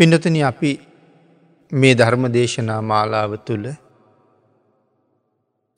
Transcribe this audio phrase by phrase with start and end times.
[0.00, 0.70] පිඩතන අපි
[1.72, 3.66] මේ ධර්ම දේශනා මාලාව තුළ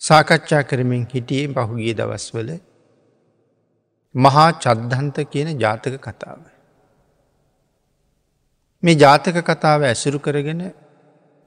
[0.00, 2.50] සාකච්ඡා කරමින් හිටියේ පහුගිය දවස්වල
[4.14, 6.40] මහා චද්ධන්ත කියන ජාතක කතාව.
[8.82, 10.64] මේ ජාතක කතාව ඇසුරු කරගෙන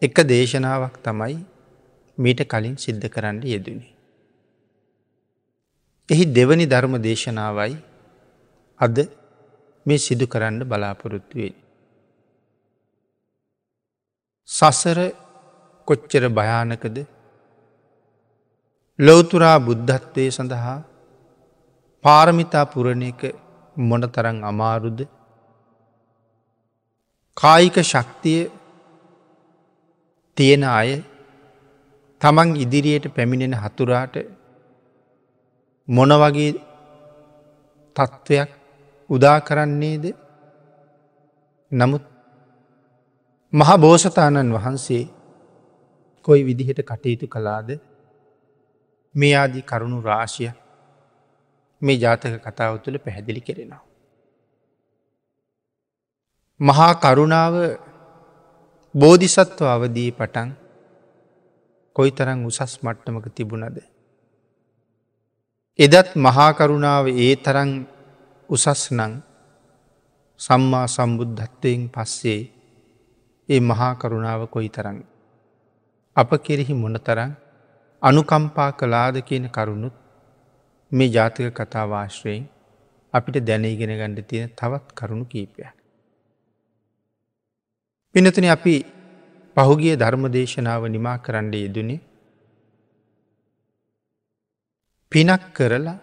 [0.02, 1.42] එක දේශනාවක් තමයි
[2.18, 3.90] මීට කලින් සිද්ධ කරන්න යෙදනි.
[6.10, 7.78] එහි දෙවනි ධර්ම දේශනාවයි
[8.80, 8.98] අද
[9.86, 11.65] මේ සිදු කරන්න බලාපොරොත්තුවේ.
[14.50, 15.00] සසර
[15.88, 16.98] කොච්චර භයානකද?
[19.00, 20.78] ලොවතුරා බුද්ධත්වය සඳහා
[22.06, 23.22] පාරමිතා පුරණ එක
[23.78, 25.00] මොන තරං අමාරුද?
[27.38, 28.42] කායික ශක්තිය
[30.38, 30.90] තියෙන අය
[32.22, 34.16] තමන් ඉදිරියට පැමිණෙන හතුරාට
[35.88, 36.52] මොන වගේ
[37.96, 38.50] තත්ත්වයක්
[39.10, 40.06] උදා කරන්නේද?
[41.72, 42.15] නමුත්
[43.56, 45.04] මහා බෝසතාණන් වහන්සේ
[46.28, 47.70] කොයි විදිහට කටයුතු කලාද
[49.16, 50.52] මේ ආදී කරුණු රාශිය
[51.82, 53.84] මේ ජාතක කතාව තුළ පැහැදිලි කෙරෙනවා.
[56.60, 57.56] මහා කරුණාව
[58.96, 60.50] බෝධිසත්ව අවදී පටන්
[61.96, 63.78] කොයි තරං උසස් මට්ටමක තිබුණද.
[65.80, 67.72] එදත් මහාකරුණාව ඒ තරං
[68.50, 69.14] උසස් නං
[70.40, 72.42] සම්මා සම්බුද්ධත්වයෙන් පස්සේ
[73.50, 74.98] ඒ මහා කරුණාව කොයි තරන්.
[76.16, 77.32] අප කෙරෙහි මොනතරන්
[78.02, 79.96] අනුකම්පා කලාද කියන කරුණුත්
[80.92, 82.44] මේ ජාතික කතාවාශ්‍රයෙන්
[83.14, 85.62] අපිට දැනීගෙන ගණඩ තියෙන තවත් කරුණු කීපය.
[88.16, 88.76] පිනතුන අපි
[89.58, 92.00] පහුගිය ධර්ම දේශනාව නිමා කරන්න යෙදනේ
[95.12, 95.98] පිනක් කරලා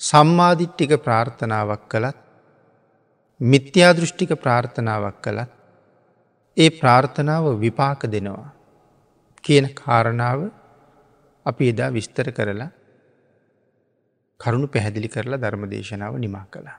[0.00, 2.18] සම්මාධිට්ටික ප්‍රාර්ථනාවක් කළත්
[3.40, 5.59] මිත්‍යාදෘෂ්ටික ප්‍රාර්ථනාවක් කළත්
[6.60, 8.50] ඒ ප්‍රාර්ථනාව විපාක දෙනවා
[9.44, 10.40] කියන කාරණාව
[11.46, 12.70] අපි එදා විස්තර කරලා
[14.40, 16.78] කරුණු පැහැදිලි කරලා ධර්ම දේශනාව නිමා කළා.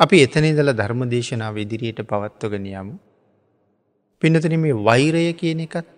[0.00, 2.94] අපි එතනේ දල ධර්ම දේශනාව ඉදිරියට පවත්වගෙන යමු.
[4.22, 5.88] පිනතන මේ වෛරය කියන එකත්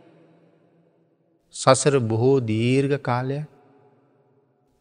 [1.54, 3.46] සසර බොහෝ දීර්ඝ කාලයක්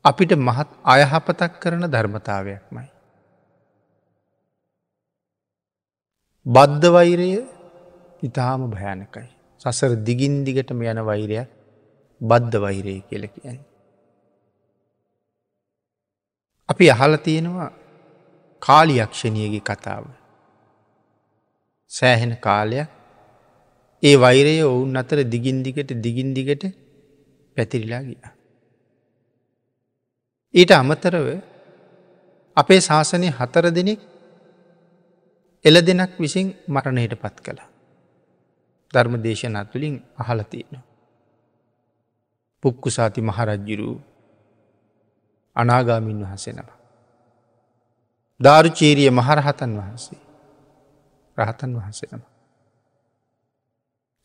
[0.06, 2.88] අපිට මහත් අයහපතක් කරන ධර්මතාවයක්මයි.
[6.50, 7.32] බද්ධ වෛරය
[8.24, 9.28] ඉතාම භයානකයි.
[9.62, 11.50] සසර දිගින් දිගටම යන වෛරයක්
[12.22, 13.60] බද්ධ වෛරය කියල කියයි.
[16.70, 17.70] අපි අහල තියෙනවා
[18.62, 20.04] කාලියක්ෂණයගේ කතාව.
[21.92, 22.90] සෑහෙන කාලයක්
[24.04, 26.64] ඒ වෛරය ඔවුන් අතර දිගින් දිගට දිගින් දිගට
[27.58, 28.20] පැතිරිලා ගිය.
[30.54, 31.28] ඊට අමතරව
[32.58, 34.09] අපේ ශාසනය හතර දෙනෙක්
[35.66, 37.60] එල දෙනක් විසින් මරණයට පත් කළ.
[38.94, 40.84] ධර්ම දේශනා තුළින් අහලතියෙන.
[42.64, 43.96] පුක්කුසාති මහරජ්ජිරූ
[45.56, 46.78] අනාගාමින් වහසෙනවා.
[48.40, 50.22] ධාරුචීරිය මහරහතන් වහන්සේ
[51.38, 52.24] රහතන් වහන්සෙනම.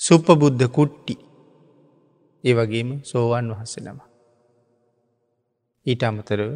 [0.01, 1.15] සුප්පබුද්ධ කුට්ටි
[2.45, 3.99] ඒ වගේම සෝවන් වහසෙනම.
[5.87, 6.51] ඊට අමතරව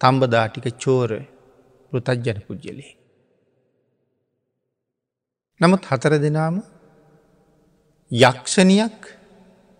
[0.00, 1.10] තම්බදාටික චෝර
[1.92, 3.03] පෘතජ්ජන පුද්ගලේ.
[5.60, 6.56] නමුත් හතර දෙනාම
[8.10, 8.98] යක්ෂණයක්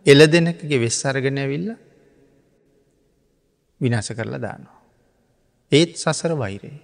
[0.07, 1.69] එල දෙනකගේ වෙස් අරගෙන ඇවිල්ල
[3.81, 4.79] විනාස කරලා දානවා.
[5.73, 6.79] ඒත් සසර වෛරේ.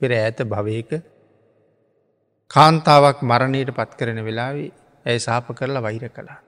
[0.00, 0.90] පෙර ඇත භවයක
[2.50, 4.72] කාන්තාවක් මරණයට පත් කරන වෙලාවේ
[5.06, 6.40] ඇය සාප කරලා වෛර කළා.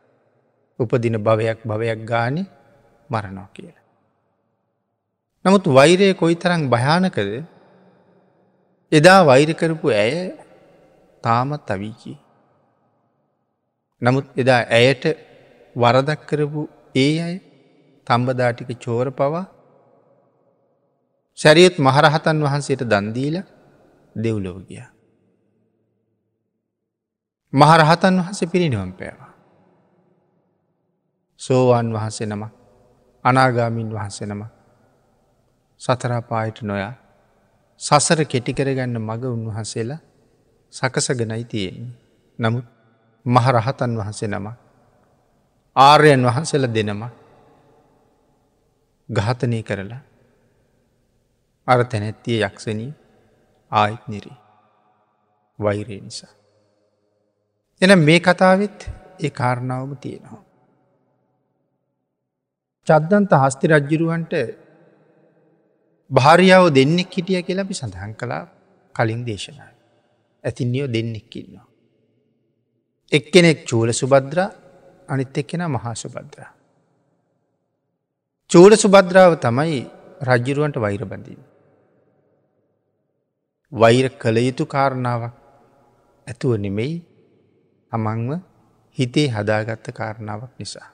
[0.78, 2.42] උපදින භවයක් භවයක් ගානි
[3.10, 3.80] මරණෝ කියලා.
[5.44, 7.30] නමුත් වෛරය කොයි තරං භයානකද
[8.92, 10.14] එදා වෛරකරපු ඇය
[11.24, 12.18] තාමත් අවීකී.
[14.02, 15.04] නමුත් එදා ඇයට
[15.76, 16.60] වරදක් කරපු
[16.96, 17.36] ඒ අය
[18.06, 19.44] තම්බදාටික චෝර පවා
[21.38, 23.36] සැරියත් මහරහතන් වහන්සේට දන්දීල
[24.16, 24.90] දෙව්ලොව ගියා.
[27.52, 29.30] මහරහතන් වහස පිරිනිවම් පෑවා.
[31.40, 32.42] සෝවාන් වහන්සේ නම
[33.24, 34.42] අනාගාමින් වහන්සේ නම
[35.80, 36.94] සතරාපායට නොයා
[37.80, 40.00] සසර කෙටිකරගන්න මග උන්වහන්සේලා
[40.72, 41.92] සකසගෙනයි තියෙන්නේ.
[42.38, 42.66] නමුත්
[43.26, 44.46] මහරහතන් වහන්සේ නම
[45.76, 47.02] ආර්යන් වහන්සේල දෙනම
[49.08, 50.02] ගහතනය කරලා
[51.68, 52.92] අර තැනැත්තිය යක්ෂණී
[53.70, 54.38] ආයිත් නිරී
[55.58, 56.32] වෛරය නිසා.
[57.82, 58.78] එන මේ කතාවත්
[59.20, 60.42] ඒ කාරණාවම තියෙනවා.
[62.86, 64.32] චද්දන්ත හස්ති රජ්ජිරුවන්ට
[66.10, 68.44] භාරියාව දෙන්නෙක් හිටිය කියලපි සඳහන් කලා
[68.94, 69.69] කලින් දේශනාව.
[70.44, 71.66] ඇතින්නියෝ දෙන්නෙක්කින්නවා.
[73.12, 74.38] එක්කෙනෙක් චූල සුබද්‍ර
[75.08, 76.50] අනිත් එක්කෙන මහා සුබද්‍රා.
[78.50, 79.80] චූල සුබද්‍රාව තමයි
[80.22, 81.42] රජ්ජිරුවන්ට වෛර බඳීම.
[83.72, 85.34] වෛර කළ යුතු කාරණාවක්
[86.26, 86.94] ඇතුව නෙමෙයි
[87.92, 88.30] අමංව
[88.98, 90.88] හිතේ හදාගත්ත කාරණාවක් නිසා.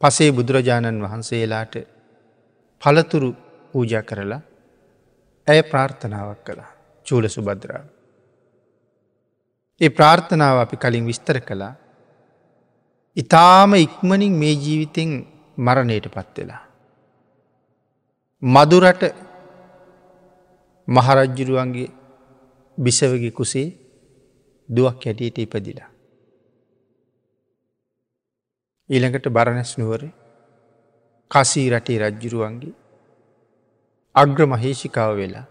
[0.00, 1.74] පසේ බුදුරජාණන් වහන්සේලාට
[2.82, 3.30] පළතුරු
[3.72, 4.40] පූජ කරලා
[5.46, 6.75] ඇය ප්‍රාර්ථනාවක් කළා
[7.06, 7.86] චූල සුබද්‍රාව.
[9.80, 11.74] ඒ ප්‍රාර්ථනාව අපි කලින් විස්තර කළා
[13.16, 15.10] ඉතාම ඉක්මනින් මේ ජීවිතෙන්
[15.58, 16.62] මරණයට පත්වෙලා.
[18.42, 19.02] මදුරට
[20.88, 21.88] මහරජ්ජුරුවන්ගේ
[22.78, 23.68] බිසවගේ කුසේ
[24.68, 25.90] දුවක් හැටියට ඉපදිලා.
[28.90, 30.02] ඊළඟට බරණැස් නුවර
[31.30, 32.74] කසී රටේ රජ්ජුරුවන්ගේ
[34.14, 35.46] අග්‍ර මහේෂිකාව වෙලා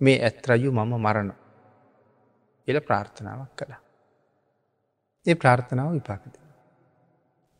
[0.00, 1.30] මේ ඇත් රජු මම මරණ
[2.68, 3.80] එල ප්‍රාර්ථනාවක් කළා.
[5.26, 6.34] ඒ ප්‍රාර්ථනාව විපාකද.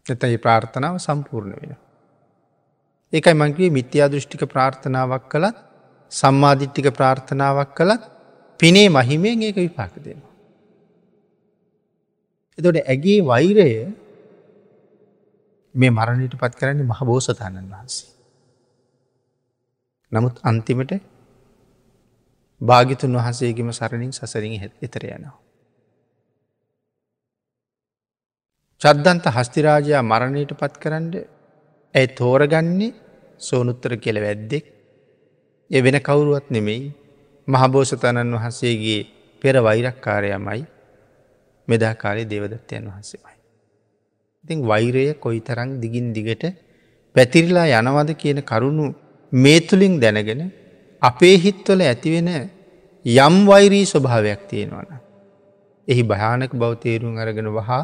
[0.07, 1.77] එතයි ප්‍රාර්ථනාව සම්පූර්ණ වෙන.
[3.13, 5.57] ඒකයි මංගේ මිත්‍යා දෘෂ්ටික ප්‍රාර්ථනාවක් කළත්
[6.13, 8.03] සම්මාධිට්ටික ප්‍රාර්ථනාවක් කළත්
[8.61, 10.35] පිනේ මහිමයෙන් ඒක විපාක දෙනවා.
[12.59, 13.71] එතොට ඇගේ වෛරය
[15.75, 18.11] මේ මරණයට පත් කරන්නේ මහ බෝසතාණන් වහන්සේ.
[20.13, 20.93] නමුත් අන්තිමට
[22.61, 25.37] භාගිතුන් වහසේගේම සරණින් සසරින් එතර යනවා.
[28.81, 31.07] චද්දන්ත හස්තිරාජයා මරණයට පත් කරන්න
[31.95, 32.95] ඇයි තෝරගන්නේ
[33.41, 34.65] සෝනුත්තර කෙළ වැද්දෙක්
[35.71, 36.93] එ වෙන කවුරුවත් නෙමෙයි
[37.49, 39.01] මහබෝසතණන් වහන්සේගේ
[39.43, 40.63] පෙර වෛරක්කාරයමයි
[41.69, 43.37] මෙදා කාලේ දේවදත්තයන් වහන්සේමයි.
[44.45, 46.45] ඉතින් වෛරය කොයි තරං දිගින් දිගට
[47.15, 48.85] පැතිරිලා යනවද කියන කරුණු
[49.33, 50.43] මේ තුළින් දැනගෙන
[51.09, 52.31] අපේ හිත්වල ඇතිවෙන
[53.05, 54.91] යම් වෛරී ස්වභාවයක් තියෙනවන.
[55.89, 57.83] එහි භයානක බෞතේරුම් අරගෙන වහා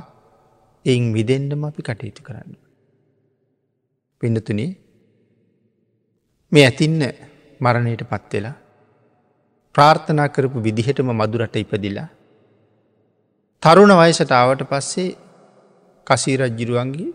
[0.85, 2.57] එයින් විදෙන්ඩම අපි කටයුතු කරන්න.
[4.21, 4.71] පිඩතුනේ
[6.53, 7.01] මේ ඇතින්න
[7.61, 8.57] මරණයට පත්වෙලා
[9.75, 12.09] ප්‍රාර්ථනා කරපු විදිහටම මදුරට ඉපදිලා
[13.63, 15.09] තරුණ වයසට ආවට පස්සේ
[16.07, 17.11] කසීරජ්ජිරුවන්ගේ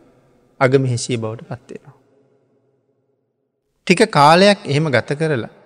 [0.60, 1.96] අගමහෙසිය බවට පත්වෙනවා.
[3.88, 5.57] ටික කාලයක් එහෙම ගත කරලා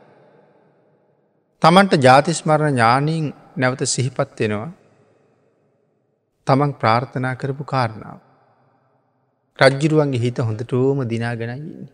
[1.62, 3.26] තමන්ට ජාතිස්මරණ ඥානීන්
[3.56, 4.70] නැවත සිහිපත් වෙනවා
[6.48, 8.20] තමන් ප්‍රාර්ථනා කරපු කාරණාව.
[9.60, 11.90] රජ්ජිරුවන්ගේ හිත හොඳටෝම දිනාගෙනයින්නේ.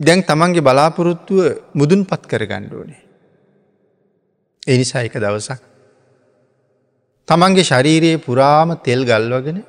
[0.00, 1.40] දැන් තමන්ගේ බලාපොරොත්තුව
[1.74, 3.02] මුදුන් පත් කර ගණ්ඩුවනේ.
[4.66, 5.62] එනිසා එක දවසක්.
[7.28, 9.64] තමන්ගේ ශරීරයේ පුරාම තෙල් ගල්වගෙන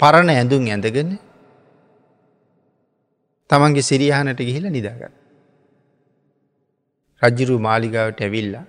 [0.00, 1.18] පරණ ඇඳුම් ඇඳගෙන
[3.50, 5.25] තමන්ගේ සිරියානට ගිහිල නිදාගන්න.
[7.22, 8.64] රජ්ජිරු මාලිගාවට ඇවිල්ලා.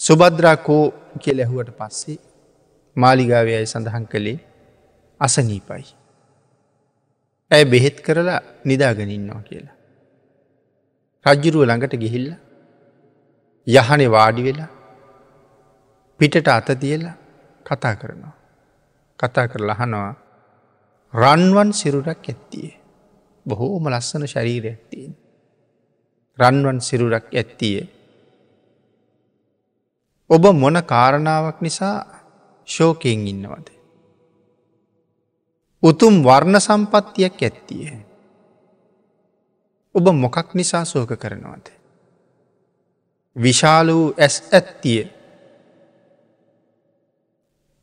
[0.00, 0.84] සුබද්‍රා කෝ
[1.22, 2.18] කියල ඇහුවට පස්සේ
[2.96, 4.38] මාලිගාවයයි සඳහන් කළේ
[5.20, 5.84] අසනීපයි.
[7.50, 9.76] ඇය බෙහෙත් කරලා නිදාගනින්නවා කියලා.
[11.26, 12.28] රජ්ජුරුව ළඟට ගිහිල්ල
[13.66, 14.70] යහනෙ වාඩි වෙලා
[16.20, 17.16] පිටට අත තියලා
[17.66, 18.34] කතා කරනවා.
[19.20, 20.14] කතා කර ලහනවා
[21.14, 22.76] රන්වන් සිරුරක් ඇත්තියේ.
[23.46, 25.12] බොහෝම ලස්සන ශරීරයක් තියෙන්.
[26.40, 27.80] රන්වන් සිරුරක් ඇත්තිය.
[30.30, 31.96] ඔබ මොන කාරණාවක් නිසා
[32.68, 33.68] ශෝකයෙන් ඉන්නවද.
[35.82, 37.92] උතුම් වර්ණ සම්පත්තියක් ඇත්තිය.
[39.94, 41.66] ඔබ මොකක් නිසා සෝක කරනවද.
[43.36, 45.02] විශාල වූ ඇස් ඇත්තිය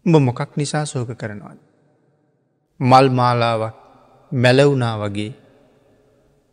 [0.06, 1.60] උඹ මොකක් නිසා සෝක කරනවද.
[2.80, 3.76] මල් මාලාවක්
[4.32, 5.47] මැලවුනා වගේ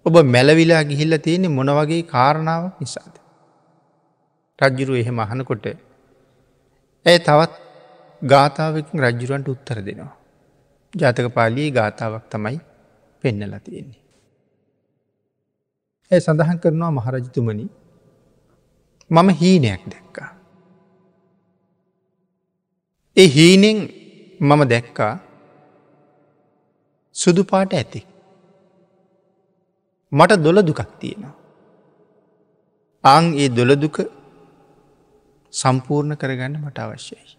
[0.07, 3.15] ඔබ මැලවිලා ගිහිල්ල තියෙනෙ මොන වගේ කාරණාවක් නිසාද.
[4.59, 5.67] රජ්ජුරු එහෙම අහනකොට
[7.07, 7.53] ඇය තවත්
[8.23, 10.13] ගාථාවකින් රජ්ජුරුවන්ට උත්තර දෙනවා.
[10.95, 12.59] ජාතක පාලී ගාථාවක් තමයි
[13.25, 14.03] පෙන්නල තියෙන්නේ.
[16.11, 17.67] ඇය සඳහන් කරනවා මහරජතුමනි
[19.11, 20.31] මම හීනයක් දැක්කා.
[23.17, 23.79] ඒ හීනෙන්
[24.41, 25.15] මම දැක්කා
[27.17, 28.01] සුදු පාට ඇති.
[30.19, 31.35] මට දොළ දුකක් තියෙනවා.
[33.05, 33.97] අං ඒ දොළදුක
[35.53, 37.37] සම්පූර්ණ කරගන්න මට අවශ්‍යයි.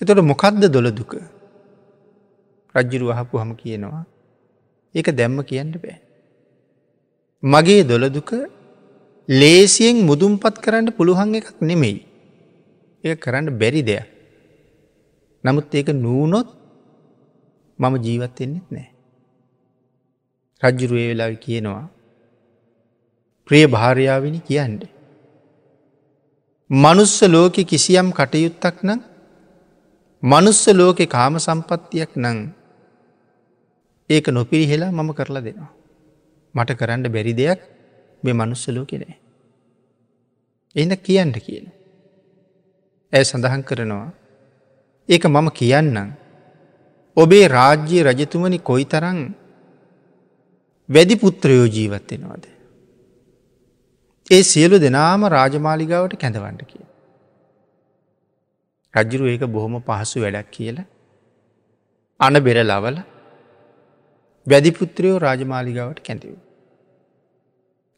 [0.00, 1.12] එතොට මොකක්ද දොළදුක
[2.74, 4.04] රජ්ජුරු අහපු හම කියනවා
[4.94, 5.98] ඒක දැම්ම කියන්න බෑ.
[7.42, 8.30] මගේ දොළදුක
[9.28, 11.98] ලේසියෙන් මුදුම්පත් කරන්න පුළුවන් එකක් නෙමෙයි.
[13.04, 14.06] ඒ කරන්න බැරි දෙයක්.
[15.44, 16.48] නමුත් ඒක නූනොත්
[17.78, 18.95] මම ජීවත්වෙන්නෙත් නෑ.
[20.62, 21.84] රජ්ජුරුවේ වෙලා කියනවා
[23.48, 24.82] ප්‍රිය භාරයාවිනි කියන්ඩ.
[26.70, 29.00] මනුස්ස ලෝකෙ කිසියම් කටයුත්තක් නම්
[30.22, 32.38] මනුස්ස ලෝකෙ කාම සම්පත්තියක් නං
[34.10, 35.70] ඒක නොපිරිහෙලා මම කරලා දෙනවා.
[36.54, 37.60] මට කරන්න බැරි දෙයක්
[38.22, 39.16] මේ මනුස්සලෝ කෙනේ.
[40.76, 41.66] එන්න කියන්න කියන.
[43.12, 44.06] ඇය සඳහන් කරනවා
[45.08, 46.08] ඒක මම කියන්නම්
[47.16, 49.20] ඔබේ රාජ්‍යය රජතුමනි කොයි තරං
[50.88, 52.44] වැඩි පුත්‍රයෝ ජීවත්වෙනවාද.
[54.30, 56.84] ඒ සියලු දෙනාම රාජමාලිගාවට කැඳවන්ට කිය.
[58.94, 60.78] රජ්ජුරු ඒක බොහොම පහසු වැඩක් කියල
[62.20, 62.98] අන බෙර ලවල
[64.46, 66.34] වැදිපුත්‍රයෝ රාජමාලිගාවට කැඳව.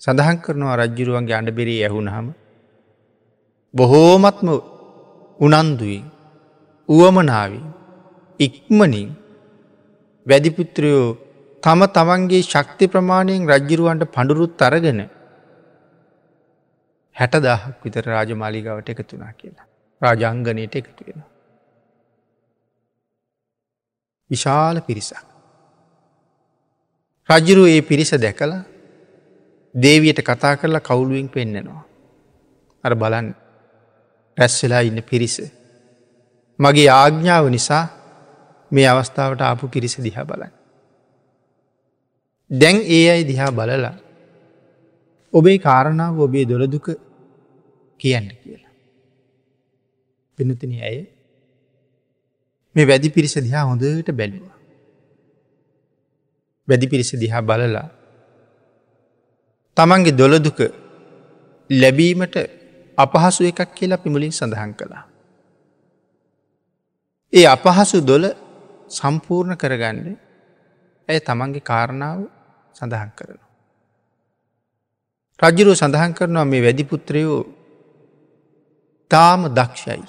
[0.02, 2.26] සඳහන් කරනවා රජ්ජුරුවන්ගේ අඩබෙරේ ඇහුුණහම
[3.74, 4.48] බොහෝමත්ම
[5.40, 6.04] උනන්දුවෙන්
[6.88, 7.66] උවමනාවින්
[8.40, 9.08] ඉක්මනින්
[10.26, 11.08] වැදිපුත්‍රයෝ
[11.62, 15.00] තම තමන්ගේ ශක්ති ප්‍රමාණයෙන් රජ්ජිරුවන්ට පඩුරුත් අරගෙන
[17.16, 19.66] හැට දහක් විතර රාජමාලිගාවට එකතුනා කියලා.
[20.02, 21.20] රාජංගනයට එකතු වෙන.
[24.30, 25.26] විශාල පිරිසක්.
[27.28, 28.54] රජ්ජුරු ඒ පිරිස දැකළ
[29.74, 31.84] දේවියට කතා කරලා කවුලුවෙන් පෙන්නෙනවා.
[32.84, 33.28] අර බලන්
[34.38, 35.36] රැස් වෙලා ඉන්න පිරිස.
[36.58, 37.84] මගේ ආග්ඥාව නිසා
[38.72, 40.57] මේ අවස්ථාවට ආපු පිරිස දිහා බලන්න.
[42.50, 43.94] දැන් ඒ අයි දිහා බලලා
[45.32, 46.86] ඔබේ කාරණාව ඔබේ දොළදුක
[48.00, 48.72] කියන්න කියලා.
[50.38, 50.98] පිනතින ඇය
[52.76, 54.56] මේ වැදි පිරිස දිහා හොඳට බැලුවා.
[56.68, 57.88] වැදි පිරිස දිහා බලලා
[59.76, 60.60] තමන්ගේ දොළදුක
[61.70, 62.36] ලැබීමට
[62.98, 65.04] අපහසු එකක් කියලා පිමුලින් සඳහන් කළා.
[67.32, 68.24] ඒ අපහසු දොල
[68.90, 70.16] සම්පූර්ණ කරගන්න
[71.08, 72.37] ඇය තමන්ගේ කාරණාව
[72.78, 73.48] සඳහන් කරනවා.
[75.40, 77.40] රජ්ජුරුව සඳහන් කරනවා මේ වැදිපුත්‍රයෝ
[79.10, 80.02] තාම දක්ෂයි.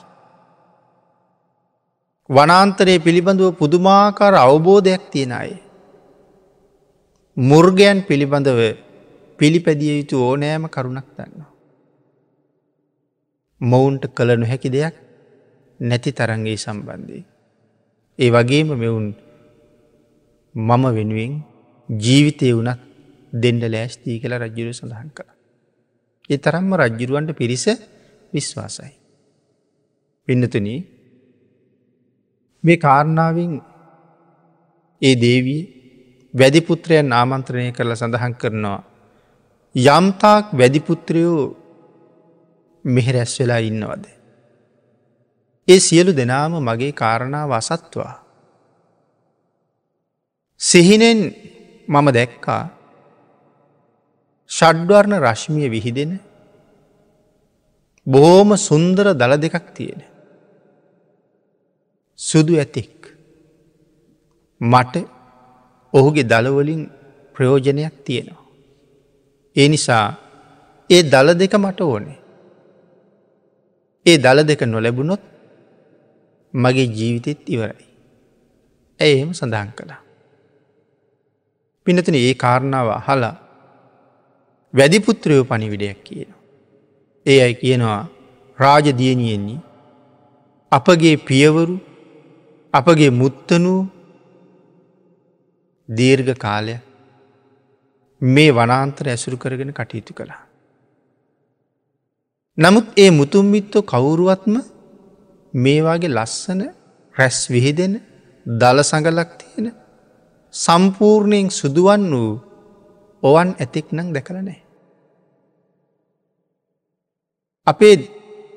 [2.30, 5.52] වනාන්තරයේ පිළිබඳව පුදුමාකාර අවබෝධයක් තියෙන අය.
[7.38, 8.60] මුර්ගයන් පිළිබඳව
[9.40, 11.50] පිළිපැදිය යුතු ඕනෑම කරුණක් දන්නවා.
[13.62, 14.96] මොවුන්ට කළ නොහැකි දෙයක්
[15.80, 17.20] නැති තරන්ගේ සම්බන්ධය.
[18.20, 19.08] ඒ වගේම මෙවුන්
[20.56, 21.34] මම වෙනුවෙන්
[21.90, 22.80] ජීවිතය වනත්
[23.34, 25.30] දෙන්ඩ ලෑස්තී කළ රජ්ජුරු සඳහන් කළ.
[26.30, 27.66] ඒ තරම්ම රජ්ජුරුවන්ට පිරිස
[28.34, 28.94] විශ්වාසයි.
[30.28, 30.68] පින්නතුන
[32.64, 33.54] මේ කාරණාවෙන්
[35.02, 35.62] ඒ දේවී
[36.34, 38.80] වැදිපුත්‍රයන් ආමන්ත්‍රණය කරල සඳහන් කරනවා.
[39.76, 41.42] යම්තාක් වැදිපුත්‍රයෝ
[42.86, 44.06] මෙහෙරැස් වෙලා ඉන්නවද.
[45.68, 48.14] ඒ සියලු දෙනාම මගේ කාරණාව අසත්වා.
[50.62, 51.20] සිහිනෙන්
[51.90, 52.64] මම දැක්කා
[54.50, 56.12] ෂඩ්වර්ණ රශ්මිය විහිදෙන
[58.08, 60.02] බොහෝම සුන්දර දළ දෙකක් තියෙන.
[62.20, 62.96] සුදු ඇතෙක්
[64.62, 64.96] මට
[65.94, 66.82] ඔහුගේ දළවලින්
[67.36, 68.46] ප්‍රයෝජනයක් තියෙනවා.
[69.56, 70.06] ඒ නිසා
[70.90, 72.20] ඒ දළ දෙක මට ඕනේ.
[74.06, 75.24] ඒ දළ දෙක නොලැබුණොත්
[76.54, 77.88] මගේ ජීවිතෙත් ඉවරයි.
[79.00, 80.02] ඇය එහෙම සඳහන් කළා.
[81.90, 83.36] පිනතන ඒ කාරණාව හලා
[84.74, 86.32] වැදිපුත්‍රයෝ පනිවිඩයක් කියන.
[87.26, 88.02] ඒ අයි කියනවා
[88.60, 89.60] රාජදියනියෙන්නේ
[90.72, 91.76] අපගේ පියවරු
[92.74, 93.80] අපගේ මුත්තනූ
[95.90, 96.76] දීර්ඝ කාලය
[98.22, 100.42] මේ වනාන්තර ඇසුරු කරගෙන කටයුතු කළා.
[102.58, 104.56] නමුත් ඒ මුතුම්මිත්තෝ කවුරුවත්ම
[105.54, 106.62] මේවාගේ ලස්සන
[107.16, 107.94] රැස් විහිදෙන
[108.46, 109.39] දළ සඟලක් තියෙන
[110.54, 112.42] සම්පූර්ණයෙන් සුදුවන් වූ
[113.24, 114.62] ඔවන් ඇතෙක් නං දැකල නෑ.
[117.68, 117.96] අපේ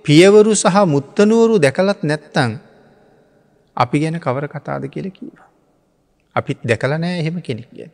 [0.02, 2.60] පියවරු සහ මුත්තනුවරු දැකලත් නැත්තං
[3.76, 5.48] අපි ගැන කවර කතාද කියල කීවා.
[6.36, 7.92] අපිත් දැකල නෑ එහෙම කෙනෙක් ගැන.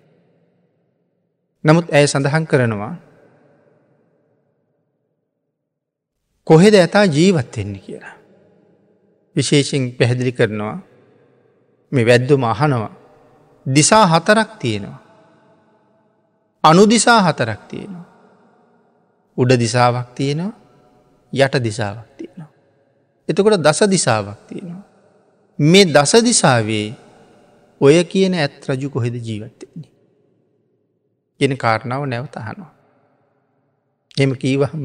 [1.64, 2.94] නමුත් ඇය සඳහන් කරනවා
[6.46, 8.14] කොහෙද ඇතා ජීවත්වෙන්නේ කියලා.
[9.36, 10.76] විශේෂෙන් පැහැදිලි කරනවා
[11.92, 12.97] මේ වැද්දුම අහනවා.
[13.74, 15.00] දිසා හතරක් තියෙනවා.
[16.64, 18.06] අනුදිසා හතරක් තියෙනවා.
[19.38, 20.54] උඩ දිසාවක් තියෙනවා
[21.32, 22.50] යට දිසාවක් තියෙනවා.
[23.28, 24.84] එතකොට දස දිසාවක් තියෙනවා.
[25.58, 26.88] මේ දස දිසාවේ
[27.80, 29.92] ඔය කියන ඇත් රජු කොහෙද ජීවත්තෙන්නේ.
[31.40, 32.72] ගෙන කාරණාව නැවත අහනවා.
[34.14, 34.84] එම කීවහම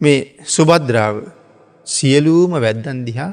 [0.00, 1.16] මේ සුබද්‍රාව
[1.86, 3.32] සියලූම වැද්දන් දිහා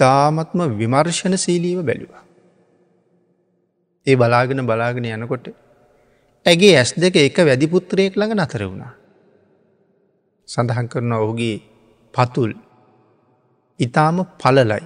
[0.00, 2.24] තාමත්ම විමර්ශණ සීලීව බැලුවා.
[4.06, 5.46] ඒ බලාගෙන බලාගෙන යනකොට
[6.46, 8.92] ඇගේ ඇස් දෙක එක වැදිපුත්‍රයෙක් ළඟ නතර වුණා.
[10.48, 11.56] සඳහන් කරන ඔහුගේ
[12.14, 12.52] පතුල්
[13.80, 14.84] ඉතාම පලලයි.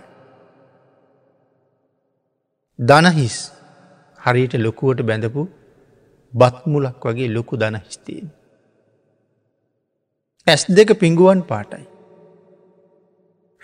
[2.79, 3.37] දනහිස්
[4.21, 5.43] හරියට ලොකුවට බැඳපු
[6.35, 8.29] බත්මුලක් වගේ ලොකු දනහිස්තියෙන්.
[10.47, 11.85] ඇස් දෙක පිංගුවන් පාටයි.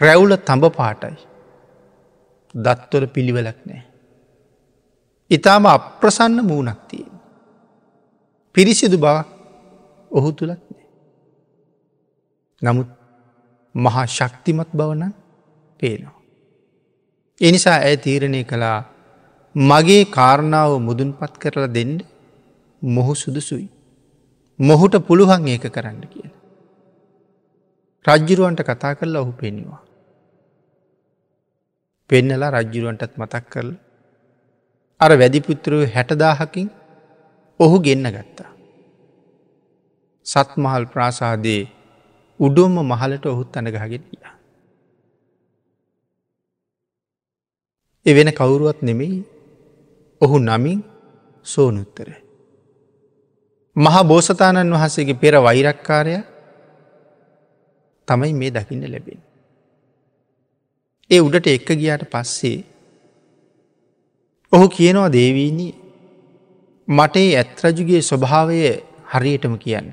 [0.00, 1.30] රැවුල තඹ පාටයි.
[2.54, 3.83] දත්වල පිළිවෙලක් නෑ.
[5.30, 7.12] ඉතාම අප්‍රසන්න මූුණක් තියෙන්.
[8.54, 9.28] පිරිසිදු බවක්
[10.11, 10.87] ඔහු තුළත් නෑ.
[12.62, 12.88] නමුත්
[13.75, 15.14] මහා ශක්තිමත් බවන
[15.80, 16.21] පේනවා.
[17.40, 18.78] එනිසා ඇය තීරණය කළා
[19.54, 21.95] මගේ කාරණාව මුදුන් පත් කරලා දෙන්න
[22.83, 23.69] මොහු සුදුසුයි.
[24.59, 26.38] මොහුට පුළුවන් ඒක කරන්න කියලා.
[28.04, 29.83] රජ්ජිරුවන්ට කතා කරලා ඔහු පෙන්වා.
[32.11, 33.71] පෙන්නලා රජ්ජිරුවන්ටත් මතක් කරල.
[35.00, 36.69] අර වැදිපුත්‍රව හැටදාහකින්
[37.61, 38.50] ඔහු ගෙන්න්න ගත්තා.
[40.26, 41.62] සත්මහල් ප්‍රාසාදයේ
[42.40, 44.35] උඩුම්ම මහලට ඔහුත් අනගහගෙන ගියා.
[48.07, 49.25] එවෙන කවුරුවත් නෙමෙයි
[50.21, 50.81] ඔහු නමින්
[51.47, 52.09] සෝනුත්තර.
[53.76, 56.17] මහා බෝසතාණන් වහසගේ පෙර වෛරක්කාරය
[58.09, 59.21] තමයි මේ දකින්න ලැබෙන.
[61.11, 62.59] ඒ උඩට එක්ක ගියාට පස්සේ
[64.52, 65.73] ඔහු කියනවා දේවීනී
[66.88, 68.59] මට ඇත්රජුගේ ස්වභාවය
[69.12, 69.88] හරියටම කියන්න.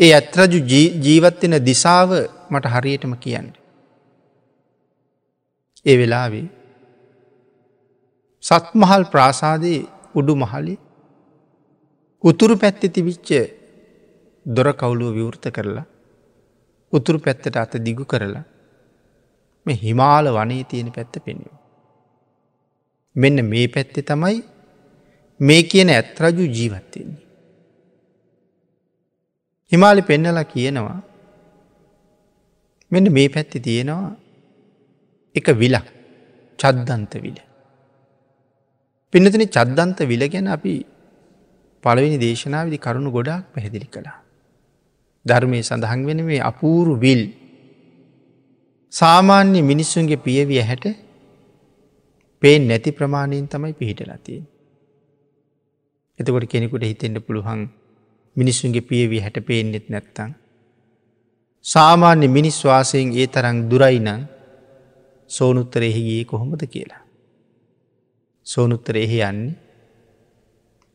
[0.00, 0.58] ඒ ඇත්රජු
[1.00, 2.10] ජීවත්වෙන දිසාව
[2.50, 3.48] මට හරියටම කියන්න.
[5.86, 6.46] ඒ වෙලාවේ
[8.44, 9.80] සත්මහල් ප්‍රාසාදයේ
[10.14, 10.74] උඩු මහලි
[12.24, 13.30] උතුරු පැත්ති තිවිච්ච
[14.46, 15.86] දොර කවුලුව විවෘත කරලා
[16.92, 18.44] උතුරු පැත්තට අත දිගු කරලා
[19.66, 21.46] මේ හිමාල වනේ තියෙන පැත්ත පෙන්ව.
[23.16, 24.36] මෙන්න මේ පැත්තෙ තමයි
[25.40, 27.22] මේ කියන ඇත්රජු ජීවත්වෙන්නේ.
[29.72, 30.98] හිමාලි පෙන්නලා කියනවා
[32.92, 34.12] මෙන්න මේ පැත්ති තියෙනවා
[35.34, 35.86] එක විලක්
[36.58, 37.38] චද්දන්ත විල.
[39.12, 40.74] පිනතින චද්දන්ත විල ගැන අපි
[41.84, 44.18] පළවෙනි දේශනාවිදි කරුණු ගොඩාක් පැහැදිලි කළා.
[45.26, 47.22] ධර්මය සඳහන් වෙන මේ අපූරු විල්
[48.92, 50.86] සාමාන්‍ය මිනිස්සුන්ගේ පියවිය හැට
[52.42, 54.44] පේ නැති ප්‍රමාණයෙන් තමයි පිහිටලතියෙන්.
[56.18, 57.68] එතකොට කෙනෙකුට හිතෙන්ට පුළුවන්
[58.36, 60.30] මිනිස්සුන්ගේ පියවී හැට පේෙන්නෙත් නැත්තං.
[61.64, 64.28] සාමාන්‍ය මිනිස් වාසයෙන් ඒ තරං දුරයිනං
[65.30, 67.02] සෝනුත්තර එහිගේ කොහොමද කියලා.
[68.46, 69.56] සෝනුත්තර එහි යන්නේ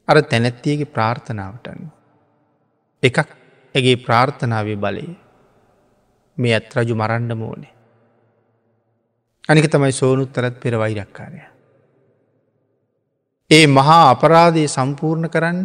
[0.08, 1.84] අර තැනැත්තියගේ ප්‍රාර්ථනාවටන්න.
[3.04, 3.18] එකක්
[3.76, 5.06] ඇගේ ප්‍රාර්ථනාවේ බලය
[6.38, 7.81] මේ ඇත් රජු මරණ්ඩ මෝනේ.
[9.52, 11.42] අනික තමයි සෝනුත්තරත් පෙර වෛරක්කාරය.
[13.50, 15.64] ඒ මහා අපරාධය සම්පූර්ණ කරන්න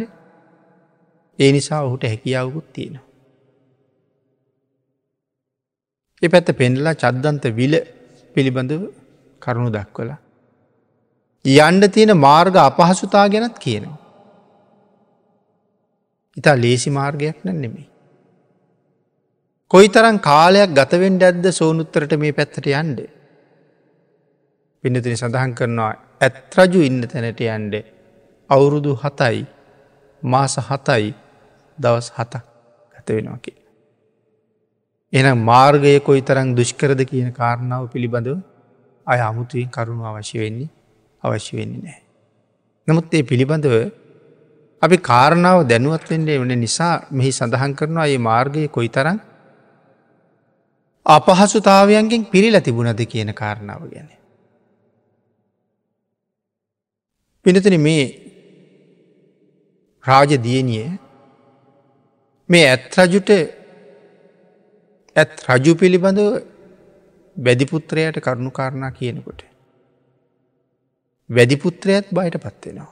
[1.39, 3.05] ඒ නිසා ඔහුට හැකියාවකුත් තියෙනවා.
[6.23, 7.75] එ පැත්ත පෙන්ඩලා චද්දන්ත විල
[8.35, 8.83] පිළිබඳව
[9.43, 10.11] කරුණු දක්වල.
[11.45, 13.99] යන්ඩ තියෙන මාර්ග අපහසුතා ගැනත් කියනවා.
[16.37, 17.87] ඉතා ලේසි මාර්ගයක් න නෙමේ.
[19.71, 22.99] කොයි තරන් කාලයක් ගතවෙන්ඩ ඇද්ද සෝනුත්තරට මේ පැත්තට යන්ඩ.
[24.87, 27.75] පිනතින සඳහන් කරනවා ඇත්රජු ඉන්න තැනට යන්ඩ
[28.51, 29.45] අවුරුදු හතයි
[30.23, 31.15] මාස හතයි
[31.79, 32.45] දවස් හතක්
[32.95, 33.59] ගත වෙනවා කිය.
[35.13, 38.39] එනම් මාර්ගය කොයි තරං දුෂ්කරද කියන කාරණාව පිළිබඳව
[39.07, 40.71] අය අමුතුවෙන් කරුණු අවශ්‍ය වෙන්නේ
[41.23, 42.01] අවශ්‍ය වෙන්නේ නෑ.
[42.89, 43.75] නමුත් ඒ පිළිබඳව
[44.83, 49.19] අපි කාරණාව දැනුවත්වෙන්ඩේ වන නිසා මෙහි සඳහන් කරනවා ඒ මාර්ගය කොයි තරන්
[51.07, 54.16] අපහසුතාවයන්ගෙන් පිරිල තිබුණද කියන කාරණාව ගැන.
[57.47, 58.05] පිනතන මේ
[60.05, 60.87] රාජදියනිය
[62.49, 63.31] මේ ඇත් රජුට
[65.17, 66.33] ඇත් රජු පිළිබඳව
[67.37, 69.41] වැදිපුත්‍රයට කරුණු කාරණා කියනකොට.
[71.31, 72.91] වැදිපුත්‍රයත් බයට පත්වෙනවා.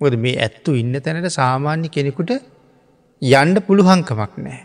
[0.00, 2.32] මොද මේ ඇත්තු ඉන්න තැනට සාමාන්‍ය කෙනෙකුට
[3.22, 4.62] යන්ඩ පුළුහංකමක් නෑ.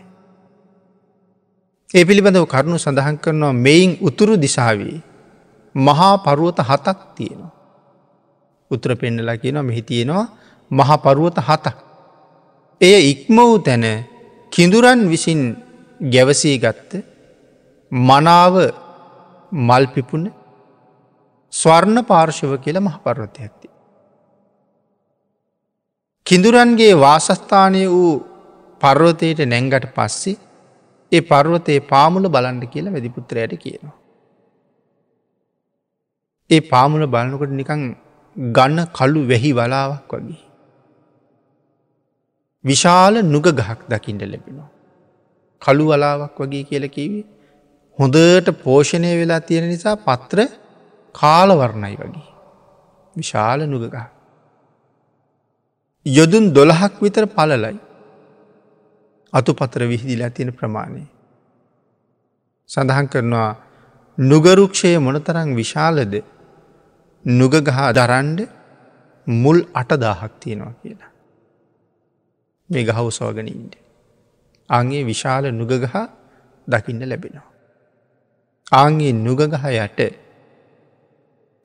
[1.94, 4.98] ඒ පිළිබඳව කරුණු සඳහන් කරනවා මෙයින් උතුරු දිසාවී
[5.74, 7.57] මහා පරුවත හතක් තියෙනවා.
[8.70, 10.26] උතුර පෙන්නලා කියනවා මෙහි තියෙනවා
[10.70, 11.76] මහපරුවත හතක්.
[12.80, 13.84] එය ඉක්ම වූ තැන
[14.52, 15.40] කිඳුරන් විසින්
[16.00, 16.92] ගැවසී ගත්ත
[17.92, 18.54] මනාව
[19.52, 20.26] මල් පිපුුණ
[21.52, 23.68] ස්වර්ණ පාර්ශව කියල මහපර්වතයක්ති.
[26.26, 28.12] කිඳුරන්ගේ වාසස්ථානය වූ
[28.80, 30.36] පර්වතයට නැංගට පස්සේ
[31.12, 33.96] ඒ පර්වතයේ පාමුල බලන්ඩ කියලා වැදිපුත්‍රයට කියනවා.
[36.50, 37.82] ඒ පාමුල බලනකොට නිකං
[38.36, 40.42] ගන්න කළු වැහි වලාවක් වගේ.
[42.64, 44.70] විශාල නුග ගහක් දකිින්ට ලැබෙනවා.
[45.62, 47.24] කළු වලාවක් වගේ කියල කිවී
[47.98, 50.38] හොඳට පෝෂණය වෙලා තියෙන නිසා පත්‍ර
[51.14, 52.28] කාලවරණයි වගේ.
[53.16, 53.98] විශාල නුගගහ.
[56.06, 57.78] යොදුන් දොළහක් විතර පලලයි.
[59.32, 61.04] අතු පතර විහිදිලා තියෙන ප්‍රමාණය.
[62.70, 63.50] සඳහන් කරනවා
[64.18, 66.14] නුගරුක්ෂය මොනතරං විශාලද
[67.24, 68.48] නුගගහ දරන්ඩ
[69.26, 71.10] මුල් අටදාහක් තියෙනවා කියලා.
[72.70, 73.74] මේ ගහව සෝගනීන්ට.
[74.70, 75.94] අගේ විශාල නුගගහ
[76.68, 77.48] දකින්න ලැබෙනවා.
[78.72, 80.00] ආගේ නුගගහ යට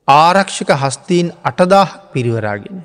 [0.08, 2.84] ආරක්ෂක හස්තීන් අටදාහක් පිරිවරාගෙන.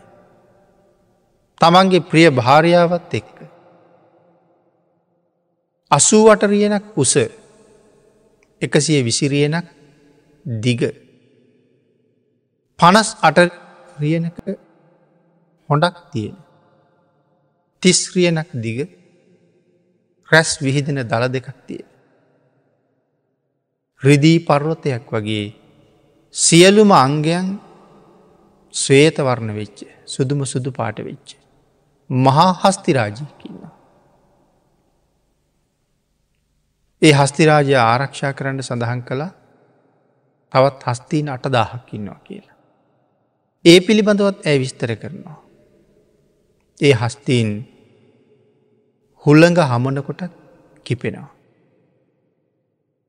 [1.62, 3.36] තමන්ගේ ප්‍රිය භාරයාවත් එක්ක.
[5.92, 7.14] අසූ වටරියනක් උස
[8.62, 9.66] එකසිය විසිරියනක්
[10.46, 10.82] දිග
[12.80, 13.38] පනස් අට
[13.98, 14.38] රියනක
[15.70, 16.36] හොඩක් තියෙන.
[17.84, 18.80] තිස්රියනක් දිග
[20.32, 21.84] රැස් විහිදෙන දළ දෙකක් තිය.
[24.04, 25.48] රිදී පර්වතයක් වගේ
[26.36, 27.48] සියලුම අංගයන්
[28.74, 31.36] ස්වේතවරණ වෙච්ච සුදුම සුදු පාට වෙච්ච.
[32.10, 33.66] මහා හස්තිරාජී කියන්න.
[37.02, 39.32] ඒ හස්තිරාජය ආරක්ෂා කරන්න සඳහන් කළා
[40.54, 42.49] තවත් හස්තීන් අටදාහක්කින්නවා කියලා.
[43.66, 45.40] ඒ පිළිබඳවත් ඇ විස්තර කරනවා.
[46.80, 47.50] ඒ හස්තීන්
[49.26, 50.22] හුල්ළඟ හමනකොට
[50.86, 51.30] කිපෙනවා.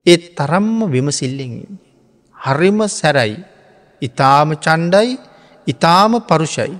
[0.06, 1.54] ඒ තරම්ම විමසිල්ලෙන්
[2.36, 3.36] හරිම සැරයි
[4.02, 5.18] ඉතාම චණ්ඩයි
[5.66, 6.74] ඉතාම පරුෂයි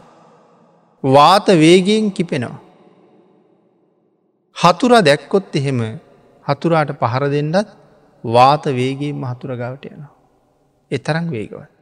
[1.05, 2.61] වාත වේගෙන් කිපෙනවා.
[4.57, 5.81] හතුර දැක්කොත් එහෙම
[6.47, 7.69] හතුරාට පහර දෙන්නත්
[8.25, 10.15] වාත වේගේම හතුර ගවට යනවා.
[10.91, 11.80] එතරං වේගව.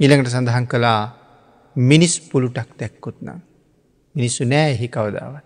[0.00, 1.00] ඉළඟට සඳහන් කළා
[1.76, 3.40] මිනිස් පුළුටක් දැක්කොත් නම්.
[4.14, 5.44] මිනිස්සු නෑ එහි කවදාවත්.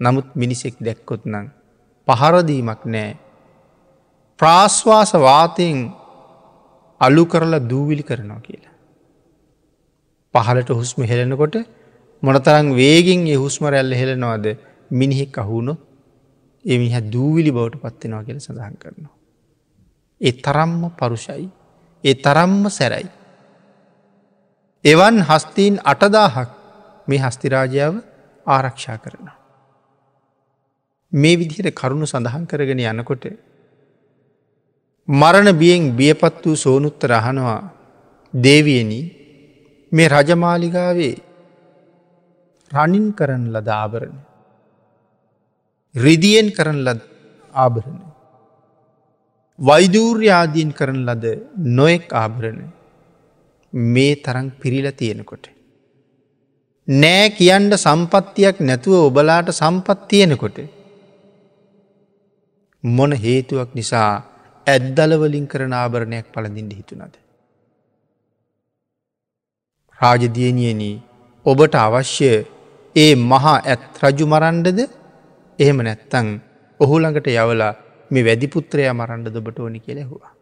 [0.00, 1.46] නමුත් මිනිසෙක් දැක්කොත් නම්
[2.08, 3.16] පහරදීමක් නෑ.
[4.40, 5.78] ප්‍රාශ්වාස වාතයෙන්
[7.00, 8.74] අලු කරලා දූවිලි කරනවා කියලා.
[10.34, 11.56] පහලට හුස්ම හෙලෙනකොට
[12.22, 14.46] මොනතරං වේගෙන් ඒ හුස්ම රැල්ල හෙලෙනවාද
[14.90, 15.80] මිනිහෙක් අහුුණොත්
[16.64, 19.14] එමිහ දූවිලි බවට පත්වෙනවා කියල සඳහන් කරනවා.
[20.20, 21.48] ඒ තරම්ම පරුෂයි
[22.04, 23.19] ඒ තරම්ම සැරයි.
[24.84, 26.50] එවන් හස්තීන් අටදාහක්
[27.08, 27.94] මේ හස්තිරාජාව
[28.46, 29.36] ආරක්ෂා කරනවා.
[31.12, 33.24] මේ විදිහට කරුණු සඳහන් කරගෙන යනකොට
[35.08, 37.60] මරණ බියෙන් බියපත් වූ සෝනුත්ත රහනවා
[38.34, 39.00] දේවියනි
[39.92, 41.16] මේ රජමාලිගාවේ
[42.70, 44.16] රනින් කරන ලද ආභරණ.
[45.94, 47.00] රිදියෙන් කරන ලද
[47.54, 48.00] ආභරණ.
[49.58, 51.24] වෛදූර්යාදීන් කරන ලද
[51.76, 52.79] නොයෙක් ආභරණ
[53.72, 55.44] මේ තරං පිරිල තියෙනකොට.
[56.88, 60.58] නෑ කියන්ට සම්පත්තියක් නැතුව ඔබලාට සම්පත් තියෙනකොට.
[62.84, 64.10] මොන හේතුවක් නිසා
[64.66, 67.14] ඇද්දලවලින් කරන ආභරණයක් පලඳින්ට හිතුනද.
[70.00, 70.82] රාජදියනියන
[71.46, 72.30] ඔබට අවශ්‍ය
[72.96, 74.80] ඒ මහා ඇත් රජු මරන්ඩද
[75.58, 76.28] එහෙම නැත්තං
[76.80, 77.72] ඔහු ළඟට යවලා
[78.10, 80.39] මේ වැඩිපුත්‍රය මරන්ඩ දොබට ඕනි කෙළෙහවා.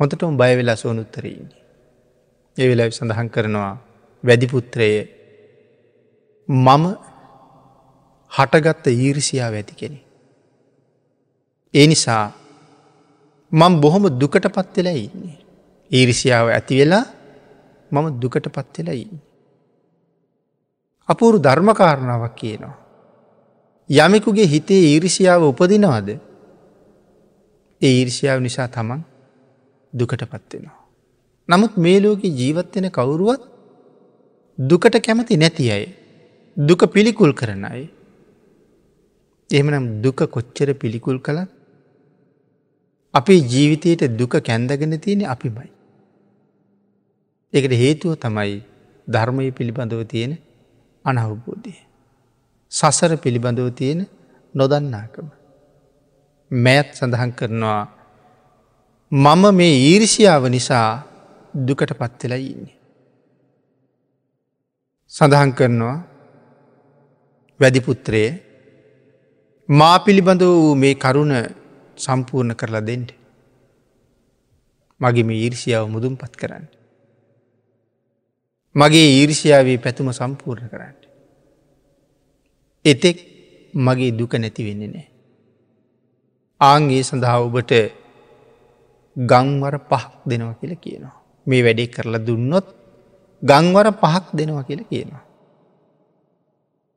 [0.00, 1.60] හොඳටම බයවෙලා සෝනුත්තරයන්නේ.
[2.56, 3.72] ඒ වෙලා සඳහන් කරනවා
[4.24, 4.90] වැඩිපුත්‍රය
[6.48, 6.84] මම
[8.32, 9.98] හටගත්ත ඊරිසියාව ඇති කෙනෙ.
[11.74, 12.24] ඒ නිසා
[13.52, 15.38] මං බොහොම දුකට පත්වෙලා ඉන්නේ.
[15.90, 17.04] ඊරිසියාව ඇති වෙලා
[17.90, 19.20] මම දුකට පත්වෙලා ඉන්න.
[21.08, 22.76] අපූරු ධර්මකාරණාවක් කියනවා.
[23.90, 26.08] යමෙකුගේ හිතේ ඊරිසියාව උපදිනවද
[27.82, 29.09] ඒ ඊර්ෂයාව නිසා තමන්
[29.92, 30.78] දුකට පත්වෙනවා.
[31.48, 33.42] නමුත් මේ ලෝක ජීවත්වෙන කවුරුවත්
[34.58, 35.84] දුකට කැමති නැති අය
[36.56, 37.82] දුක පිළිකුල් කරන අය
[39.50, 41.50] එහෙමනම් දුක කොච්චර පිළිකුල් කළත්
[43.14, 45.70] අපේ ජීවිතයට දුක කැන්දගෙන තියෙන අපිමයි.
[47.52, 48.62] එකට හේතුව තමයි
[49.08, 50.32] ධර්මය පිළිබඳව තියෙන
[51.04, 51.74] අනවබෝධය.
[52.72, 54.06] සසර පිළිබඳව තියෙන
[54.54, 55.26] නොදන්නාකම.
[56.50, 57.80] මෑත් සඳහන් කරනවා
[59.12, 61.02] මම මේ ඊරිසියාව නිසා
[61.66, 62.76] දුකට පත්වෙලා ඉන්නේ.
[65.08, 65.96] සඳහන් කරනවා
[67.60, 68.30] වැඩිපුත්‍රයේ
[69.68, 71.34] මා පිළිබඳ වූ මේ කරුණ
[71.96, 73.10] සම්පූර්ණ කරලා දෙන්ට.
[75.00, 76.66] මගේ මේ ඊර්ෂියාව මුදුම් පත් කරන්න.
[78.74, 80.96] මගේ ඊර්ෂයාවේ පැතුම සම්පූර්ණ කරන්න.
[82.84, 83.18] එතෙක්
[83.74, 85.08] මගේ දුක නැති වෙන්නේ නෑ.
[86.60, 87.99] ආන්ගේ සඳහා ඔබට
[89.16, 91.16] ගංවර පහක් දෙනවා කියල කියනවා.
[91.46, 92.66] මේ වැඩේ කරලා දුන්නොත්
[93.42, 95.22] ගංවර පහක් දෙනවා කියල කියනවා.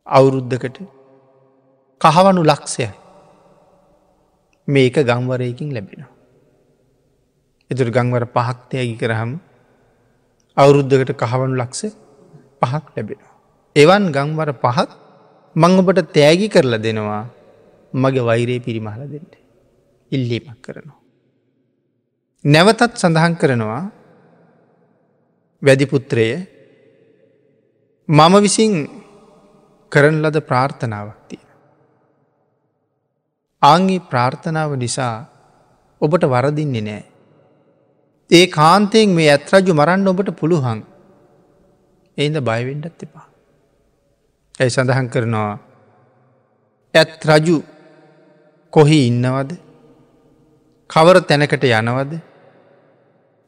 [0.07, 0.77] අවුරුද්ධකට
[2.01, 2.87] කහවනු ලක්ෂය
[4.67, 6.11] මේක ගංවරයකින් ලැබෙනවා.
[7.71, 9.31] එතුර ගංවර පහක්තයගි කරහම
[10.57, 11.95] අවුරුද්ධකට කහවනු ලක්ෂ
[12.61, 13.33] පහක් ලැබෙනවා.
[13.75, 14.89] එවන් ගංවර පහත්
[15.55, 17.23] මං ඔබට තෑගි කරලා දෙනවා
[17.93, 19.33] මගේ වෛරයේ පිරිමහල දෙට.
[20.11, 21.02] ඉල්ලීමක් කරනවා.
[22.45, 23.83] නැවතත් සඳහන් කරනවා
[25.61, 26.27] වැදිපුත්‍රය
[28.09, 28.73] මම විසින්
[29.91, 31.49] කරන ලද ප්‍රාර්ථනාවක් තියෙන.
[33.61, 35.15] ආංගේ ප්‍රාර්ථනාව නිසා
[36.01, 37.03] ඔබට වරදින්නේ නෑ.
[38.29, 40.79] ඒ කාන්තයෙන් මේ ඇත්රජු මරන්න ඔබට පුළුවන්
[42.17, 43.27] එයිද බයවෙන්ඩත් එපා.
[44.59, 45.53] ඇයි සඳහන් කරනවා
[46.93, 47.57] ඇත් රජු
[48.73, 49.51] කොහි ඉන්නවද
[50.89, 52.13] කවර තැනකට යනවද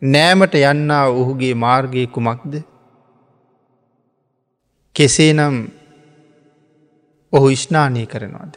[0.01, 2.63] නෑමට යන්න ඔහුගේ මාර්ගය කුමක්ද
[4.95, 5.55] කෙසේනම්
[7.34, 8.53] ඔහු ඉශ්නානය කරනවාද.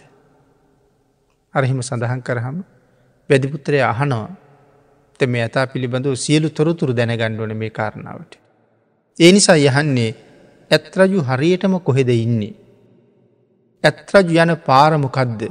[1.54, 2.58] අරහිම සඳහන් කරහම
[3.30, 4.28] වැදිපුත්‍රය අහනවා
[5.20, 8.38] තෙම ඇතා පිළිබඳව සියලු තොරතුරු දැනගණ්ඩුවන මේ කාරණාවට.
[9.18, 10.10] ඒ නිසා යහන්නේ
[10.70, 12.54] ඇත්රජු හරියටම කොහෙද ඉන්නේ.
[13.84, 15.42] ඇත්රජු යන පාරමොකක්ද.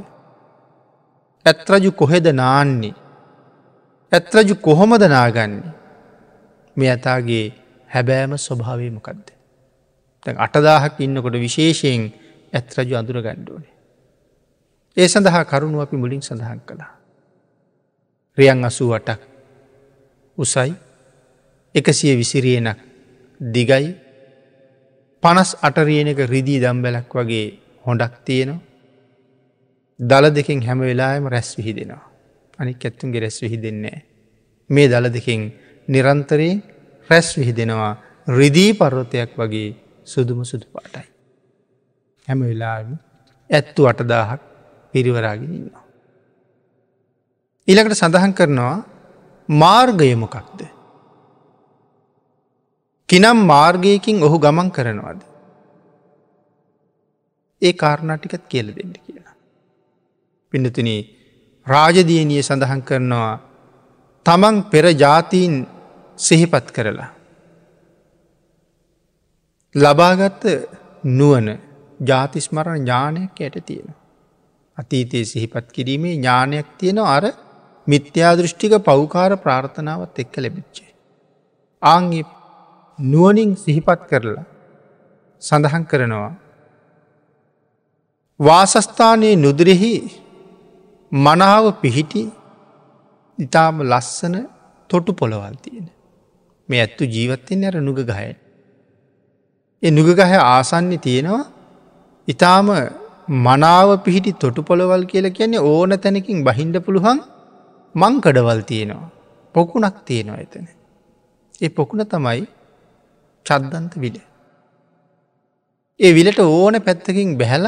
[1.45, 2.95] ඇත්රජු කොහෙද නාන්නේ.
[4.11, 5.76] ඇත්රජු කොහොමද නාගන්නේ.
[6.77, 7.45] මේ ඇතාගේ
[7.89, 9.27] හැබෑම ස්වභාවය මොකක්ද.
[10.25, 12.03] අටදාහක් ඉන්නකොට විශේෂයෙන්
[12.53, 13.73] ඇත්රජු අඳුර ගණ්ඩුවනේ.
[14.97, 16.93] ඒ සඳහා කරුණු අපි මුලින් සඳහන් කළා.
[18.37, 19.21] රියන් අසූ වටක්
[20.37, 20.73] උසයි
[21.75, 22.79] එකසිය විසිරියනක්
[23.39, 23.95] දිගයි
[25.23, 27.47] පනස් අටරියනක රිදී දම්බැලක් වගේ
[27.85, 28.61] හොඩක් තියෙනවා.
[29.99, 32.03] දල දෙකින් හැම වෙලාම රැස් විහිදෙනවා.
[32.59, 33.97] අනික් ඇත්තුන්ගේ රැස් විහිදෙන්නේ.
[34.69, 35.41] මේ දළ දෙකින්
[35.87, 36.63] නිරන්තරයෙන්
[37.09, 37.93] රැස් විහිදෙනවා
[38.29, 41.07] රිදී පර්වතයක් වගේ සුදුම සුදු පාටයි.
[42.27, 42.89] හැම වෙලාම
[43.49, 44.41] ඇත්තු අටදාහක්
[44.93, 45.85] පිරිවරාගෙන ඉන්නවා.
[47.67, 48.75] ඊළකට සඳහන් කරනවා
[49.49, 50.59] මාර්ගයමොකක්ද.
[53.09, 55.19] කිනම් මාර්ගයකින් ඔහු ගමන් කරනවාද.
[57.61, 59.35] ඒ කාරණටිකත් කියල දෙන්න කියලා.
[60.53, 60.89] පිඩතුන
[61.67, 63.33] රාජදියනිය සඳහන් කරනවා
[64.25, 65.53] තමන් පෙර ජාතීන්
[66.17, 67.09] සිහිපත් කරලා.
[69.75, 70.43] ලබාගත්ත
[71.03, 71.47] නුවන
[71.99, 73.95] ජාතිස්මරණ ඥානයක් යට තියෙන.
[74.77, 77.25] අතීතයේ සිහිපත් කිරීමේ ඥානයක් තියෙන අර
[77.87, 80.91] මිත්‍යාදෘෂ්ටික පෞකාර ප්‍රාර්ථනාවත් එක්ක ලැබිච්චේ.
[81.81, 82.21] ආංගි
[82.99, 84.45] නුවනින් සිහිපත් කරලා
[85.41, 86.31] සඳහන් කරනවා.
[88.39, 89.93] වාසස්ථානයේ නුදුරෙහි
[91.11, 92.23] මනාව පිහිටි
[93.37, 94.35] ඉතාම ලස්සන
[94.89, 95.96] තොටු පොළවල් තියෙන.
[96.69, 98.37] මේ ඇත්තු ජීවත්තෙන් ඇර නුග ගහයට.
[99.83, 101.43] එ නුගගහ ආසන්නේ තියෙනවා
[102.27, 102.69] ඉතාම
[103.45, 107.19] මනාව පිහිටි තොටු පොළවල් කියලා කියන්නේ ඕන තැනකින් බහින්ඩ පුළුවන්
[107.95, 109.09] මංකඩවල් තියෙනවා.
[109.55, 110.65] පොකුණක් තියෙනවා එතන.
[111.61, 112.41] ඒ පොකුණ තමයි
[113.45, 114.17] චද්දන්ත විඩ.
[115.99, 117.67] ඒ විලට ඕන පැත්තකින් බැහැල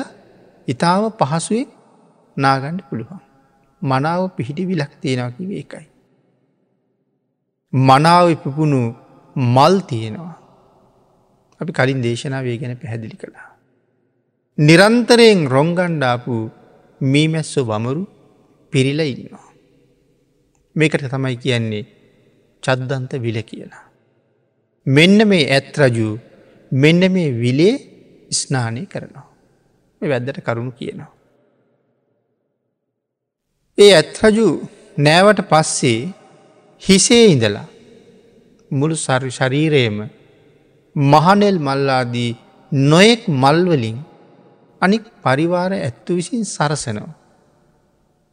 [0.68, 1.66] ඉතාම පහසුවේ
[2.38, 3.22] නාගණ්ඩ පුළුවන්.
[3.82, 5.86] මනාව පිහිටි විලක් තියෙනවා කිව එකයි.
[7.74, 8.96] මනාව පිපුුණු
[9.36, 10.36] මල් තියෙනවා.
[11.62, 13.50] අපි කලින් දේශනාවේ ගැන පැහැදිලි කළා.
[14.58, 16.52] නිරන්තරයෙන් රොංගණ්ඩාපු
[17.02, 18.08] මීමැස්සෝ වමරු
[18.72, 19.54] පිරිල ඉන්නවා.
[20.76, 21.86] මේකට තමයි කියන්නේ
[22.64, 23.86] චද්දන්ත විල කියලා.
[24.88, 26.20] මෙන්න මේ ඇත් රජු
[26.72, 27.76] මෙන්න මේ විලේ
[28.32, 29.28] ස්නානය කරනවා.
[30.02, 31.12] මේ වැද්දට කරුණු කියනවා.
[33.78, 34.48] ඒ ඇත් රජු
[34.98, 36.14] නෑවට පස්සේ
[36.82, 37.68] හිසේ ඉඳලා
[38.72, 39.98] මුළු සරි ශරීරයම
[40.96, 42.32] මහනෙල් මල්ලාදී
[42.72, 43.98] නොයෙක් මල්වලින්
[44.82, 47.14] අනික් පරිවාර ඇත්තු විසින් සරසනවා.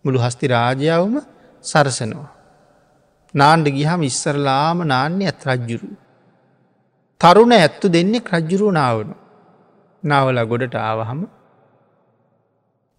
[0.05, 1.15] මුළු හස්ති රාජාවම
[1.65, 2.31] සරසනවා.
[3.35, 5.89] නාණ්ඩ ගිහම ඉස්සරලාම නාන්‍ය ඇත් රජ්ජුරු.
[7.21, 9.15] තරුණ ඇත්තු දෙන්නේ රජ්ජුරු නාවනු.
[10.03, 11.21] නාවල ගොඩට ආවහම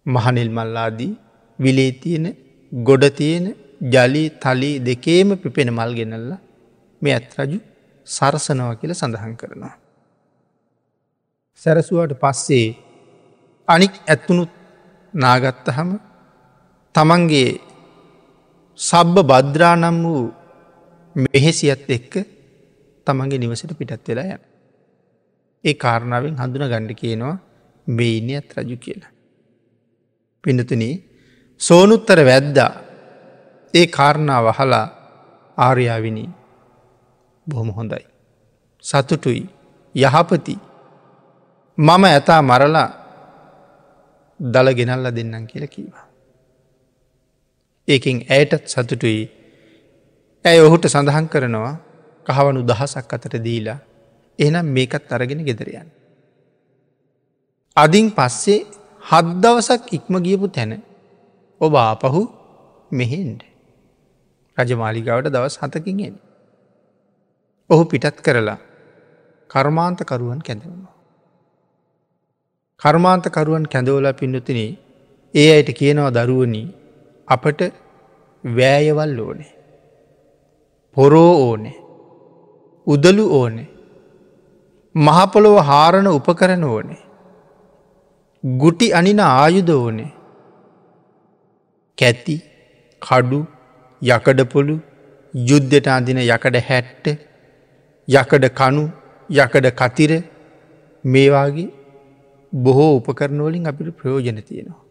[0.06, 1.12] මහනිල් මල්ලාදී
[1.58, 2.26] විලේ තියෙන
[2.72, 3.46] ගොඩ තියෙන
[3.80, 6.30] ජලි තලි දෙකේම පිපෙන මල් ගෙනල්ල
[7.02, 7.58] මේ ඇත් රජු
[8.06, 9.74] සරසනව කියල සඳහන් කරනවා.
[11.62, 12.76] සැරසුවට පස්සේ
[13.68, 14.50] අනික් ඇත්තුනුත්
[15.14, 15.90] නාගත්තහම
[16.94, 17.60] තමන්ගේ
[18.78, 20.24] සබ්බ බද්‍රානම් වූ
[21.14, 22.12] මෙහෙසියත් එක්ක
[23.06, 24.42] තමන්ගේ නිවසට පිටත් වෙලා යන.
[25.64, 27.36] ඒ කාරණාවෙන් හඳුන ගණ්ඩ කියනවා
[27.86, 29.12] බෙයිනි ඇත් රජු කියලා.
[30.44, 30.84] පිනතුන
[31.60, 32.87] සෝනුත්තර වැද්දා
[33.74, 34.86] ඒ කාරණා වහලා
[35.58, 36.28] ආර්යාවිනී
[37.46, 38.04] බොහොම හොඳයි.
[38.84, 39.42] සතුටුයි
[39.94, 40.54] යහපති
[41.78, 42.88] මම ඇතා මරලා
[44.40, 46.06] දළ ගෙනල්ල දෙන්නම් කියල කීවා.
[47.88, 49.22] ඒකින් ඇයටත් සතුටුයි
[50.44, 51.74] ඇය ඔහුට සඳහන් කරනවා
[52.26, 53.78] කහවනු දහසක් අතට දීලා
[54.38, 55.88] එනම් මේකත් අරගෙන ගෙදරයන්.
[57.76, 58.60] අදින් පස්සේ
[59.02, 60.72] හද්දවසක් ඉක්ම ගියපු තැන
[61.60, 62.22] ඔබ ආපහු
[62.90, 63.47] මෙහෙන්ඩ.
[64.58, 66.14] රජමාලිගාවට දවස් හතකින් එන.
[67.70, 68.58] ඔහු පිටත් කරලා
[69.50, 70.94] කර්මාන්තකරුවන් කැඳවුණවා.
[72.82, 74.60] කර්මාන්තකරුවන් කැඳවලා පින්නතින
[75.34, 76.66] ඒ අයට කියනවා දරුවනී
[77.28, 77.60] අපට
[78.44, 79.52] වෑයවල් ඕනේ.
[80.96, 81.76] පොරෝ ඕනේ.
[82.86, 83.68] උදලු ඕනේ.
[84.94, 87.02] මහපොළොව හාරණ උපකරන ඕනේ.
[88.44, 90.10] ගුටි අනින ආයුද ඕනේ.
[91.98, 92.36] කැති
[93.02, 93.40] කඩු
[94.02, 94.76] යකඩපොළු
[95.34, 97.06] යුද්ධට අඳින යකඩ හැට්ට
[98.08, 98.84] යකඩ කනු
[99.30, 100.12] යකඩ කතිර
[101.04, 101.68] මේවාගේ
[102.52, 104.82] බොහෝ උපකරනවලින් අපිට ප්‍රයෝජන තියෙනවා.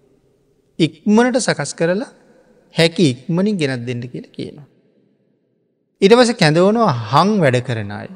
[0.80, 2.12] ඉක්මනට සකස් කරලා
[2.76, 4.68] හැකි ඉක්මනින් ගෙනත් දෙන්න කියල කියනවා.
[6.02, 8.10] ඉටවස කැඳවනවා හං වැඩ කරන අය.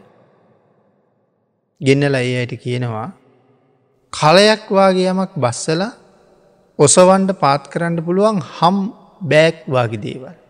[1.82, 3.10] ගෙන්නල ඒ අයට කියනවා
[4.14, 5.82] කලයක් වගේ යමක් බස්සල
[6.80, 8.78] ඔසවන්ඩ පාත් කරන්න පුළුවන් හම්
[9.24, 10.41] බෑක් වගේ දේවල්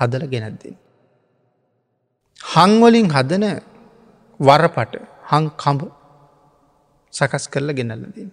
[0.00, 0.76] හදල ගෙනත්දෙන්.
[2.40, 3.44] හංවලින් හදන
[4.40, 4.94] වරපට
[5.30, 5.80] හං කඹ
[7.12, 8.30] සකස් කරලා ගෙනල්ලදින්.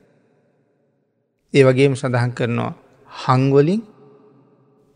[1.53, 2.73] ඒ වගේම සඳහන් කරනවා
[3.11, 3.81] හංවලින්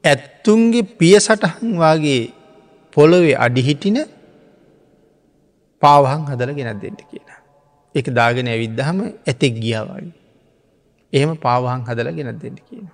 [0.04, 2.24] ඇත්තුන්ගේ පිය සටහන්වාගේ
[2.94, 4.00] පොළොවේ අඩිහිටින
[5.82, 7.30] පාවහන් හදල ගෙනත් දෙන්න කියන.
[7.96, 10.14] එක දාගෙන ඇවිද්ධහම ඇතෙක් ගියාවගේ.
[11.14, 12.88] එහෙම පාවහන් හදල ගෙනත් දෙන්න කියන.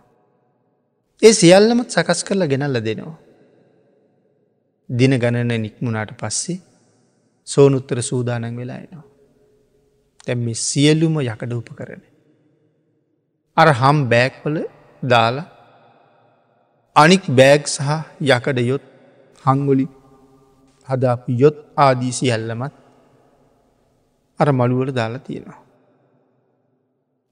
[1.21, 3.26] ඒ සියල්ලමත් සකස් කරලා ගෙනල්ල දෙනවා.
[4.89, 6.61] දින ගණන නික්මුණට පස්සේ
[7.47, 9.05] සෝනුත්තර සූදානන් වෙලා එනවා.
[10.25, 12.01] තැම් මේ සියලුම යකඩ උප කරන.
[13.57, 14.57] අර හම් බෑක්වල
[15.03, 15.47] දාලා
[16.95, 17.89] අනික් බෑග් සහ
[18.27, 18.85] යකඩ යොත්
[19.43, 19.87] හංගොලි
[20.89, 22.75] හදාපු යොත් ආදීසි ඇල්ලමත්
[24.39, 25.61] අර මළුවල දාලා තියෙනවා.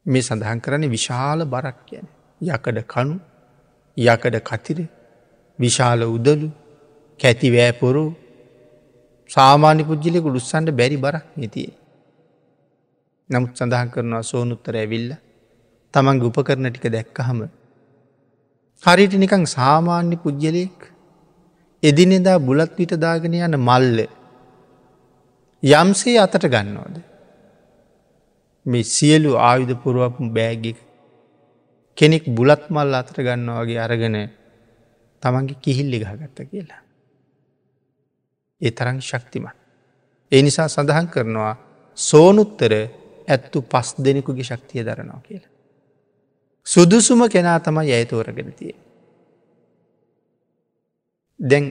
[0.05, 2.07] මේ සඳහන් කරන්නේ විශාල බරක් කියන
[2.41, 3.15] යකඩ කනු
[3.97, 4.79] යකඩ කතිර
[5.59, 6.49] විශාල උදලු
[7.19, 8.03] කැති වෑපොරු
[9.29, 11.69] සාමාන්‍ය පුද්ජිලෙකු ලුස්සන්ට බැරි බරක් නතිය.
[13.29, 15.11] නමුත් සඳහන් කරනවා සෝනුත්තර ඇවිල්ල
[15.93, 17.39] තමන් උපකරන ටික දැක්කහම
[18.83, 20.79] හරිට නිකං සාමාන්‍ය පුද්ගලයෙක්
[21.83, 23.99] එදිනෙදා බුලත් විට දාගෙන යන මල්ල
[25.63, 26.95] යම්සේ අතට ගන්නවාද.
[28.65, 30.79] මේ සියලු ආයුධ පුරුවපු බෑගික
[31.97, 34.17] කෙනෙක් බුලත් මල් අතට ගන්නවාගේ අරගෙන
[35.23, 36.84] තමන්ගේ කිහිල්ලි ගහගත්ත කියලා.
[38.61, 39.55] ඒ තරං ශක්තිමත්.
[40.31, 41.53] ඒ නිසා සඳහන් කරනවා
[41.97, 42.73] සෝනුත්තර
[43.27, 45.53] ඇත්තු පස් දෙනෙකුගේ ශක්තිය දරනවා කියලා.
[46.67, 48.75] සුදුසුම කෙනා තමයි ඇයතෝරගෙන තිය.
[51.39, 51.65] දැන්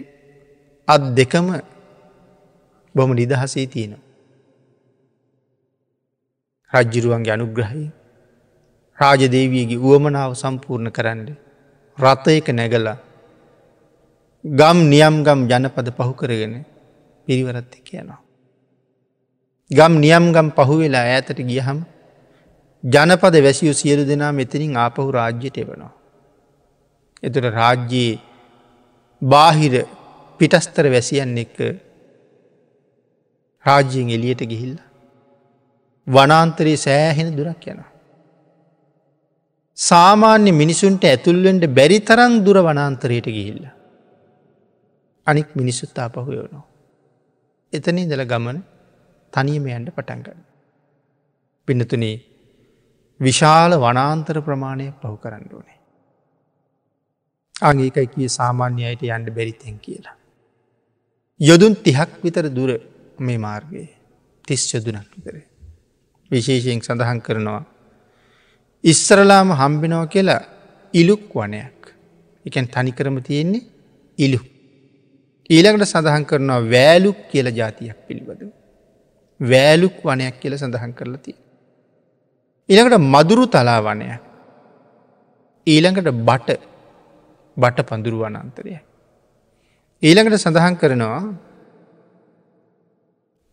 [0.89, 1.47] අත් දෙකම
[2.95, 4.03] බොම නිදහසේ තියෙනවා.
[6.73, 7.87] රජ්ජිරුවන්ගේ අනුග්‍රහයි
[8.99, 11.27] රාජදේවයගේ වුවමනාව සම්පූර්ණ කරන්න
[11.99, 12.99] රථයක නැගලා
[14.45, 16.55] ගම් නියම් ගම් ජනපද පහු කරගෙන
[17.27, 18.21] පිරිවරත්ත කියනවා.
[19.71, 21.79] ගම් නියම් ගම් පහුවෙලා ඇතට ගියහම
[22.85, 25.93] ජනපද වැසියු සියලු දෙනා මෙතනින් ආපහු රාජ්‍යයට එවනවා.
[27.23, 28.21] එතුට රාජ්‍යයේ
[29.23, 29.75] බාහිර
[30.41, 31.59] පිටස්තර වැසියන් එක්ක
[33.65, 34.77] රාජ්‍යයෙන් එලියට ගිහිල්ල.
[36.07, 37.91] වනාන්තරයේ සෑහෙන දුරක් යනවා.
[39.79, 43.65] සාමාන්‍ය මිනිසුන්ට ඇතුල්වෙන්ට බැරි තරන් දුර වනාන්තරයට ගිහිල්ල.
[45.27, 46.74] අනික් මිනිස්සුත් ආපහුයවනවා.
[47.75, 48.59] එතන ඉදල ගමන
[49.33, 50.41] තනියම යන්ට පටන්ගන්න.
[51.69, 52.17] පිනතුනේ
[53.21, 55.79] විශාල වනාන්තර ප්‍රමාණයක් පහු කරන්න ඕනේ.
[57.63, 60.17] අගේකයි කිය සාමාන්‍ය අයට යන්ඩ බැරිතැන් කියලා.
[61.41, 62.71] යොදුන් තිහක් විතර දුර
[63.19, 63.89] මේ මාර්ගයේ
[64.49, 65.37] තිස් යොදුනක් විතර.
[66.31, 67.63] විශේෂයෙන් සඳහන් කරනවා.
[68.85, 70.43] ඉස්සරලාම හම්බෙනව කියලා
[70.95, 71.81] ඉලුක් වනයක්
[72.45, 73.67] එකැන් තනිකරම තියෙන්නේ
[74.19, 74.41] ඉලු.
[75.51, 78.53] ඊළඟට සඳහන් කරනවා වෑලුක් කියල ජාතියක් පිළිබඳ.
[79.41, 81.37] වෑලුක් වනයක් කියල සඳහන් කරලා තිය.
[82.69, 84.23] ඊළඟට මදුරු තලා වනයක්.
[85.67, 86.61] ඊළඟට බට
[87.57, 88.79] බට පඳුරු වනන්තරය.
[90.03, 91.21] ඊළඟට සඳහන් කරනවා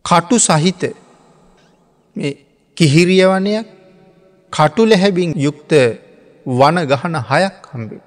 [0.04, 0.82] කටු සහිත
[2.76, 3.68] කිහිරිය වනයක්
[4.52, 5.72] කටු ලැහැබින් යුක්ත
[6.46, 8.04] වන ගහන හයක් හම්බේ.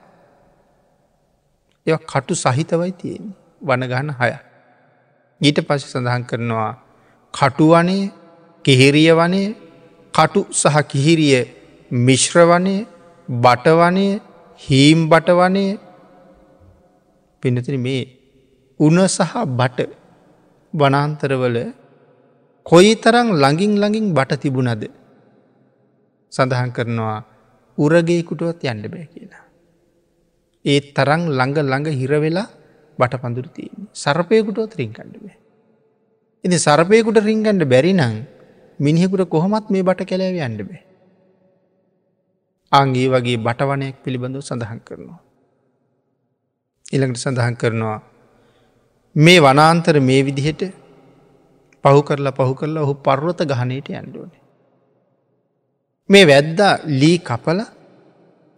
[1.87, 4.31] එ කටු සහිතවයි තියෙන වනගහන හය.
[5.41, 6.71] ඊට පස සඳහන් කරනවා
[7.33, 8.11] කටුවනේ
[8.65, 9.47] කෙහෙරිය වනේ
[10.13, 11.35] කටු සහ කිහිරිය
[11.91, 12.75] මිශ්‍රවනය
[13.29, 14.07] බටවනය
[14.61, 15.65] හීම් බටවනය
[17.43, 18.03] පිනතින මේ
[18.79, 19.79] උන සහ බට
[20.73, 21.57] වනාන්තරවල
[22.65, 24.83] කොයි තරං ළඟින් ළඟින් බට තිබුණද
[26.33, 27.19] සඳහන් කරනවා
[27.77, 29.43] උරගේකුටුවත් යන්න බෑ කියලා.
[30.65, 32.47] ඒ තරං ළඟ ළඟ හිරවෙලා
[32.99, 35.37] බට පඳුර තියන්නේ සර්පයකුටුවත් රිංකණ්ඩ බෑ.
[36.43, 38.01] ඉති සර්පයකුට රිංගන්ඩ බැරිනං
[38.79, 40.81] මිනිහෙකුට කොහොමත් මේ බට කැලෑව යන්න බෑ.
[42.71, 45.19] අංගේ වගේ බටවනයක් පිළිබඳව සඳහන් කරනවා.
[46.85, 47.99] ඉළඟට සඳහන් කරනවා
[49.15, 50.63] මේ වනාන්තර මේ විදිහට
[51.83, 54.41] පහු කරලා පහු කරලා ඔහු පර්වත ගහනයට යන්ඩුවනේ.
[56.09, 57.59] මේ වැද්දා ලී කපල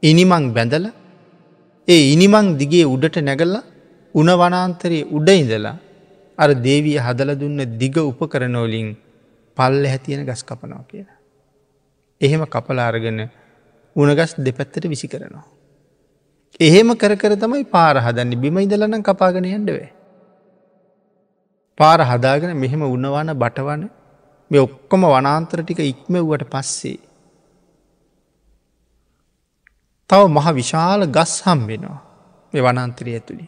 [0.03, 0.85] ඉනිමං බැඳල
[1.87, 3.65] ඒ ඉනිමං දිගේ උඩට නැගල්ලා
[4.19, 5.75] උන වනාන්තරයේ උඩ ඉඳලා
[6.37, 8.89] අර දේවිය හදල දුන්න දිග උපකරනෝලින්
[9.57, 11.17] පල්ල හැතියෙන ගස් කපනවා කියලා.
[12.21, 13.19] එහෙම කපලාරගෙන
[13.95, 15.45] උනගස් දෙපැත්තට විසි කරනවා.
[16.59, 19.89] එහෙම කර කර තමයි පාර හදන්න බිම ඉදලනම් කපාගෙන යන්ඩවේ.
[21.77, 23.83] පාර හදාගෙන මෙහෙම උන්නවන බටවන
[24.51, 26.97] මේ ඔක්කොම වනාන්තර ටික ඉක්මව්වට පස්සේ.
[30.09, 31.99] තව මහ විශාල ගස් හම් වෙනවා
[32.53, 33.47] මේ වනන්තරය ඇතුළි.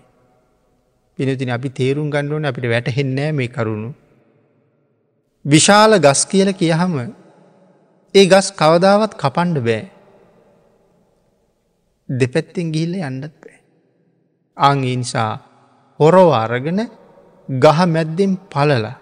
[1.20, 3.90] පිනතින අපි තේරුම් ගණ්ඩුවන අපිට වැටහෙන්නෑ මේ කරුණු.
[5.46, 6.94] විශාල ගස් කියල කියහම
[8.16, 9.82] ඒ ගස් කවදාවත් කපන්ඩ බෑ.
[12.10, 13.58] දෙපැත්තිෙන් ගිහිල්ල යන්නත් බෑ.
[14.58, 15.34] අංගේ නිසා
[16.00, 16.80] හොරෝ අරගෙන
[17.50, 18.96] ගහ මැද්දෙන් පලලා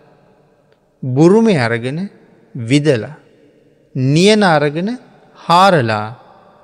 [1.04, 2.00] බුරුමය අරගෙන
[2.56, 3.16] විදලා
[3.96, 4.90] නියන අරගෙන
[5.40, 6.08] හාරලා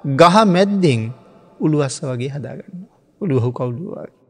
[0.06, 1.02] ගහ මැද්දෙන්
[1.60, 2.84] උළුවස්ස වගේ හදාගන්න
[3.22, 4.23] උළුවහු කවුලුවගේ.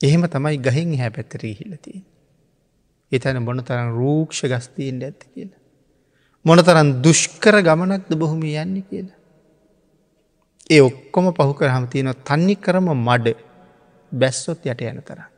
[0.00, 2.00] එහෙම තමයි ගහෙන් හැ පැත්තරී හිලතිය.
[3.12, 5.60] එතැන මොන තරම් රූක්ෂ ගස්තීන්ට ඇත්ත කියලා.
[6.44, 9.18] මොනතරන් දුෂ්කර ගමනක්ද බොහොම යන්න කියලා.
[10.70, 13.36] ඒ ඔක්කොම පහු කර හමතියන තන්නි කරම මඩ
[14.12, 15.30] බැස්සොත් යට යන තරම්.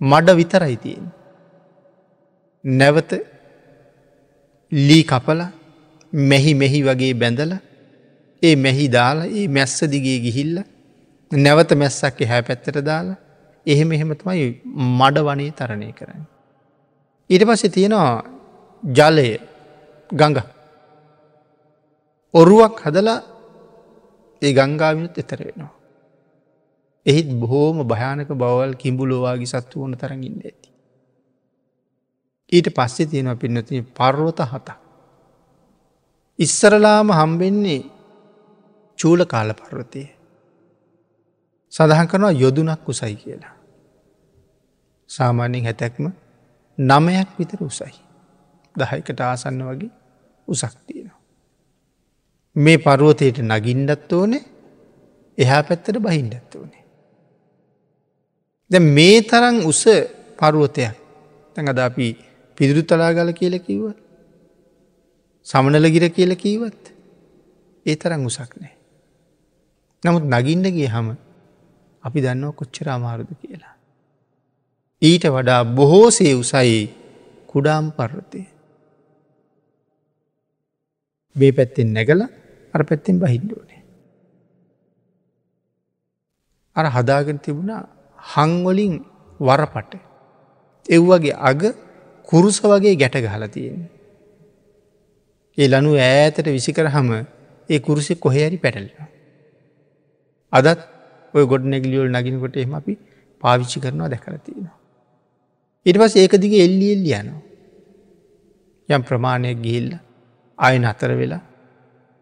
[0.00, 1.06] මඩ විතරයි තියෙන්.
[2.64, 3.12] නැවත
[4.72, 5.40] ලී කපල
[6.12, 7.52] මෙහි මෙහි වගේ බැඳල
[8.42, 10.56] ඒ මෙහි දාලා ඒ මැස්ස දිගේ ගිහිල්ල
[11.32, 13.23] නැවත මැස්සක් හැ පැත්තට දාලා
[13.66, 14.46] එහෙම එහෙමතමයි
[14.98, 16.24] මඩ වනේ තරණය කරන්න.
[17.30, 18.24] ඊට පස්සේ තියෙනවා
[18.82, 19.30] ජලය
[20.10, 20.38] ගඟ
[22.34, 23.20] ඔරුවක් හදලා
[24.42, 25.72] ඒ ගංගාවිනුත් එතර වෙනවා.
[27.06, 30.68] එහිත් බොහෝම භයානක බවල් කිඹුලෝවාගේ සත්තු ඕන තරගින්න ඇති.
[32.52, 34.68] ඊට පස්සේ තියෙනවා පින්නති පර්වත හතක්.
[36.38, 37.80] ඉස්සරලාම හම්බෙන්නේ
[38.98, 40.04] චූල කාල පර්වතය.
[41.72, 43.53] සඳහන් කරනවා යොදුනක් උසයි කියලා.
[45.10, 46.06] සාමාන්‍යෙන් හැතැක්ම
[46.78, 47.94] නමයක් විතර උසයි.
[48.74, 49.90] දහයකට ආසන්න වගේ
[50.48, 51.20] උසක් තියෙනවා.
[52.56, 54.44] මේ පරුවතයට නගින්ඩත් ඕනේ
[55.38, 56.84] එහා පැත්තට බහින්ඩත් ඕනේ.
[58.70, 59.82] ද මේ තරන් උස
[60.38, 60.96] පරුවතයක්
[61.56, 62.06] තැඟ අද අපි
[62.58, 63.92] පිදුරු තලාගල කියල කිව්ව
[65.46, 66.82] සමනලගිර කියල කීවත්
[67.86, 68.74] ඒ තරන් උසක් නෑ.
[70.02, 71.08] නමුත් නගින්ඩගේ හම
[72.04, 73.73] අපි දන්නව කොච්චර අමාරුද කියලා.
[75.04, 76.76] ඊට වඩා බොහෝසේ උසයි
[77.46, 78.42] කුඩාම් පර්වතය.
[81.36, 82.20] මේ පැත්තෙන් නැගල
[82.74, 83.80] අර පැත්තෙන් බහින්ඩුවනේ.
[86.76, 87.82] අර හදාගෙන තිබුණා
[88.18, 88.94] හංවලින්
[89.40, 89.94] වරපට.
[90.88, 91.62] එව්වගේ අග
[92.28, 93.82] කුරුස වගේ ගැට ගහල තියෙන.
[95.58, 97.10] ඒ ලනු ඈතට විසි කරහම
[97.68, 99.10] ඒ කුරුසෙ කොහේරි පැටලෙන.
[100.52, 100.80] අදත්
[101.34, 102.94] ඔය ගොඩ නැගලියෝල් නගිනකොට එම අපි
[103.42, 104.83] පාවිච්චි කරනවා දැකර තියෙනවා.
[105.86, 107.40] ඉට පස් ඒක දිගේ එල්ලි එල්ලි යනවා.
[108.88, 109.90] යම් ප්‍රමාණයක් ගිහිල්ල
[110.58, 111.42] අය නතර වෙලා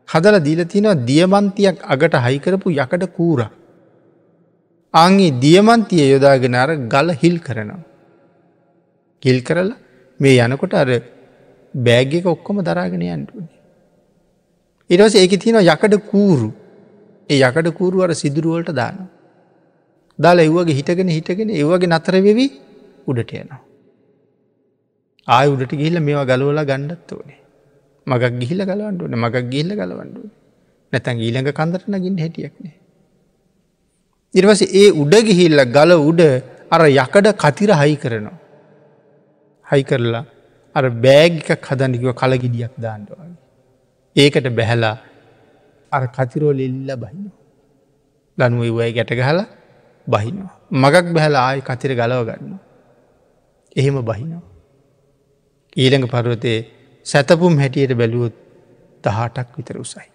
[0.08, 3.50] හදල දීල තිනවා දියමන්තියක් අගට හයිකරපු යකට කූරා
[4.94, 7.80] අංගේ දියමන්තිය යොදාගෙන අර ගල හිල් කරනවා.
[9.22, 9.78] ගිල් කරලා
[10.20, 10.90] මේ යනකොට අර
[11.74, 13.50] බෑග් එක ඔක්කොම දරාගෙන යන්ටුවනේ.
[14.90, 16.50] ඉරවස ඒක තියෙන යකඩ කූරු
[17.30, 19.08] ඒ යකඩ කූරු අර සිදුරුවලට දානවා.
[20.18, 22.50] දාලා එව්වගේ හිටගෙන හිටගෙන ඒවගේ නතර වෙවී
[23.06, 23.62] උඩට යනවා.
[25.28, 27.40] ආය උඩට ගිහිල්ල මේවා ගලවලා ගණ්ඩත් ඕනේ
[28.06, 30.30] මගක් ගිහිල ගලවන්ඩුවන මගක් ගිල්ල ගලවන්ඩුව
[30.92, 32.76] නැතැන් ඊළඟ කන්දරට නගින් හැටියක්නේ
[34.34, 36.22] ඉර්වස ඒ උඩ ගිහිල්ල ගල උඩ
[36.74, 38.38] අර යකඩ කතිර හයි කරනවා.
[39.66, 40.24] හයි කරලා
[40.74, 43.36] අර බෑගික හදනිකව කලගිඩියක් දාන්නවාගේ.
[44.16, 44.96] ඒකට බැහැලා
[45.92, 47.28] අර කතිරෝල එල්ල බහින.
[48.38, 49.46] ලනුව වයි ගැට ගහලා
[50.06, 50.54] බහිනවා.
[50.72, 52.56] මගක් බැහලා ආය කතිර ගලව ගන්න.
[53.76, 54.42] එහෙම බහිනවා.
[55.76, 56.58] ඊළඟ පරුවතේ
[57.06, 58.34] සැතපුම් හැටියට බැලුවොත්
[59.04, 60.08] දහටක් විතර උසයි.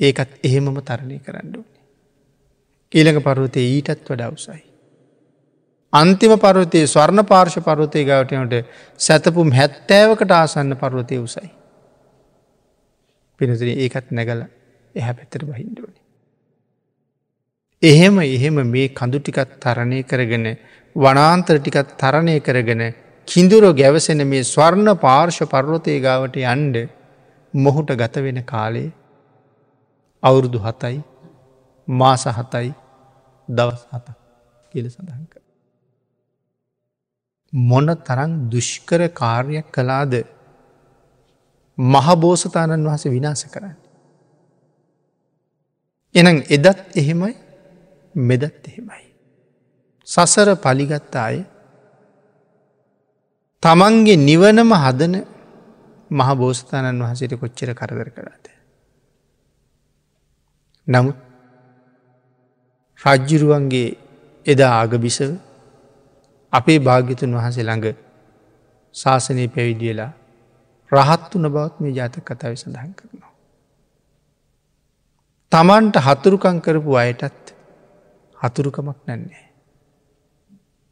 [0.00, 1.82] ඒකත් එහෙමම තරණය කරන්න ඕනේ.
[2.92, 4.62] ඊළඟ පරුවතය ඊටත් වඩ අවසයි.
[5.92, 8.54] අන්තිම පරුවතයේ ස්වර්ණ පාර්ශ පරුවතය ගවටනට
[9.00, 11.50] සැතපුම් හැත්තෑවකට ආසන්න පරුවතය උසයි.
[13.40, 14.42] පිනතින ඒකත් නැගල
[14.94, 16.00] එහැ පැත්තර බහින්ඩුවනි.
[17.82, 20.46] එහෙම එහෙම මේ කඳු ටිකත් තරණය කරගෙන
[20.96, 22.82] වනාන්තර ටිකත් තරණය කරගෙන
[23.28, 26.76] කිඳුරෝ ගැවසෙන මේ ස්වර්ණ පාර්ශ පර්වතය ගාවට යන්ඩ
[27.54, 28.88] මොහුට ගත වෙන කාලේ
[30.22, 30.98] අවුරුදු හතයි
[31.88, 32.70] මාස හතයි
[33.48, 34.06] දවස් හත
[34.72, 35.42] කියල සඳහන් කර.
[37.52, 40.14] මොන තරං දුෂ්කර කාර්යක් කලාද
[41.78, 43.76] මහබෝසතාණන් වහස විනාස කරන්න.
[46.14, 47.34] එනම් එදත් එහෙමයි
[48.14, 49.05] මෙදත් එහෙමයි.
[50.08, 51.36] සසර පලිගත්ත අය
[53.62, 55.14] තමන්ගේ නිවනම හදන
[56.10, 58.44] මහ බෝස්ථානන් වහසට කොච්චර කරදර කරාද.
[60.86, 61.18] නමුත්
[63.00, 63.96] රජ්ජුරුවන්ගේ
[64.46, 65.32] එදා ආගබිසව
[66.52, 67.98] අපේ භාග්‍යතුන් වහසේ ළඟ
[68.94, 70.12] ශාසනය පැවිදිලා
[70.92, 73.32] රහත් වන බවත් මේ ජාතක කතාව සඳහන් කරනවා.
[75.52, 77.52] තමන්ට හතුරුකං කරපු අයටත්
[78.38, 79.45] හතුරුකමක් නැන්නේ.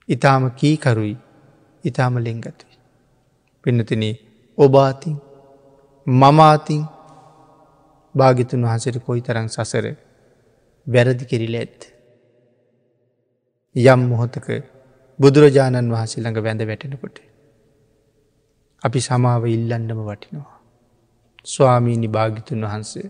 [0.09, 1.17] ඉතාම කීකරුයි
[1.85, 2.77] ඉතාම ලෙංගතුයි.
[3.65, 4.05] පින්නතින
[4.59, 5.17] ඔබාතින්
[6.07, 6.83] මමාතින්
[8.15, 9.87] භාගිතුන් වහසට කොයි තරං සසර
[10.87, 11.81] වැරදි කෙරිල ඇත්.
[13.77, 14.49] යම් මොහොතක
[15.19, 17.17] බුදුරජාණන් වහසේ ළඟ වැඳ වැටෙනකොට.
[18.83, 20.59] අපි සමාව ඉල්ලන්නම වටිනවා.
[21.47, 23.09] ස්වාමීණි භාගිතුන් වහන්සේ.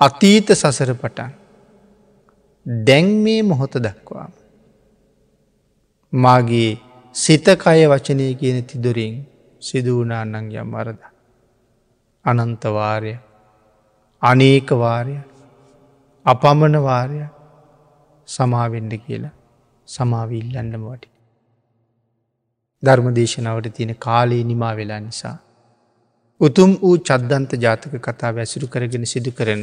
[0.00, 1.32] අතීත සසර පටන්
[2.84, 4.32] දැන් මේ මොහොත දක්වාම.
[6.16, 6.70] මාගේ
[7.14, 9.14] සිතකය වචනය කියන තිදුරින්
[9.62, 11.00] සිදුවනාන්නන් යම් වරද.
[12.24, 13.14] අනන්තවාරය
[14.22, 15.16] අනේකවාරය
[16.26, 17.20] අපමණවාරය
[18.28, 19.34] සමාවෙන්ඩ කියලා
[19.88, 21.08] සමාවිල්ලන්නම වටි.
[22.82, 25.36] ධර්ම දේශනාවට තියෙන කාලේ නිමා වෙලා නිසා.
[26.40, 29.62] උතුම් වූ චද්දන්ත ජාතක කතා වැසිරු කරගෙන සිදු කරන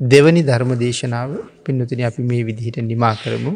[0.00, 1.30] දෙවනි ධර්ම දේශනාව
[1.64, 3.52] පින්නතින අපි මේ විදිහට නිමා කරමු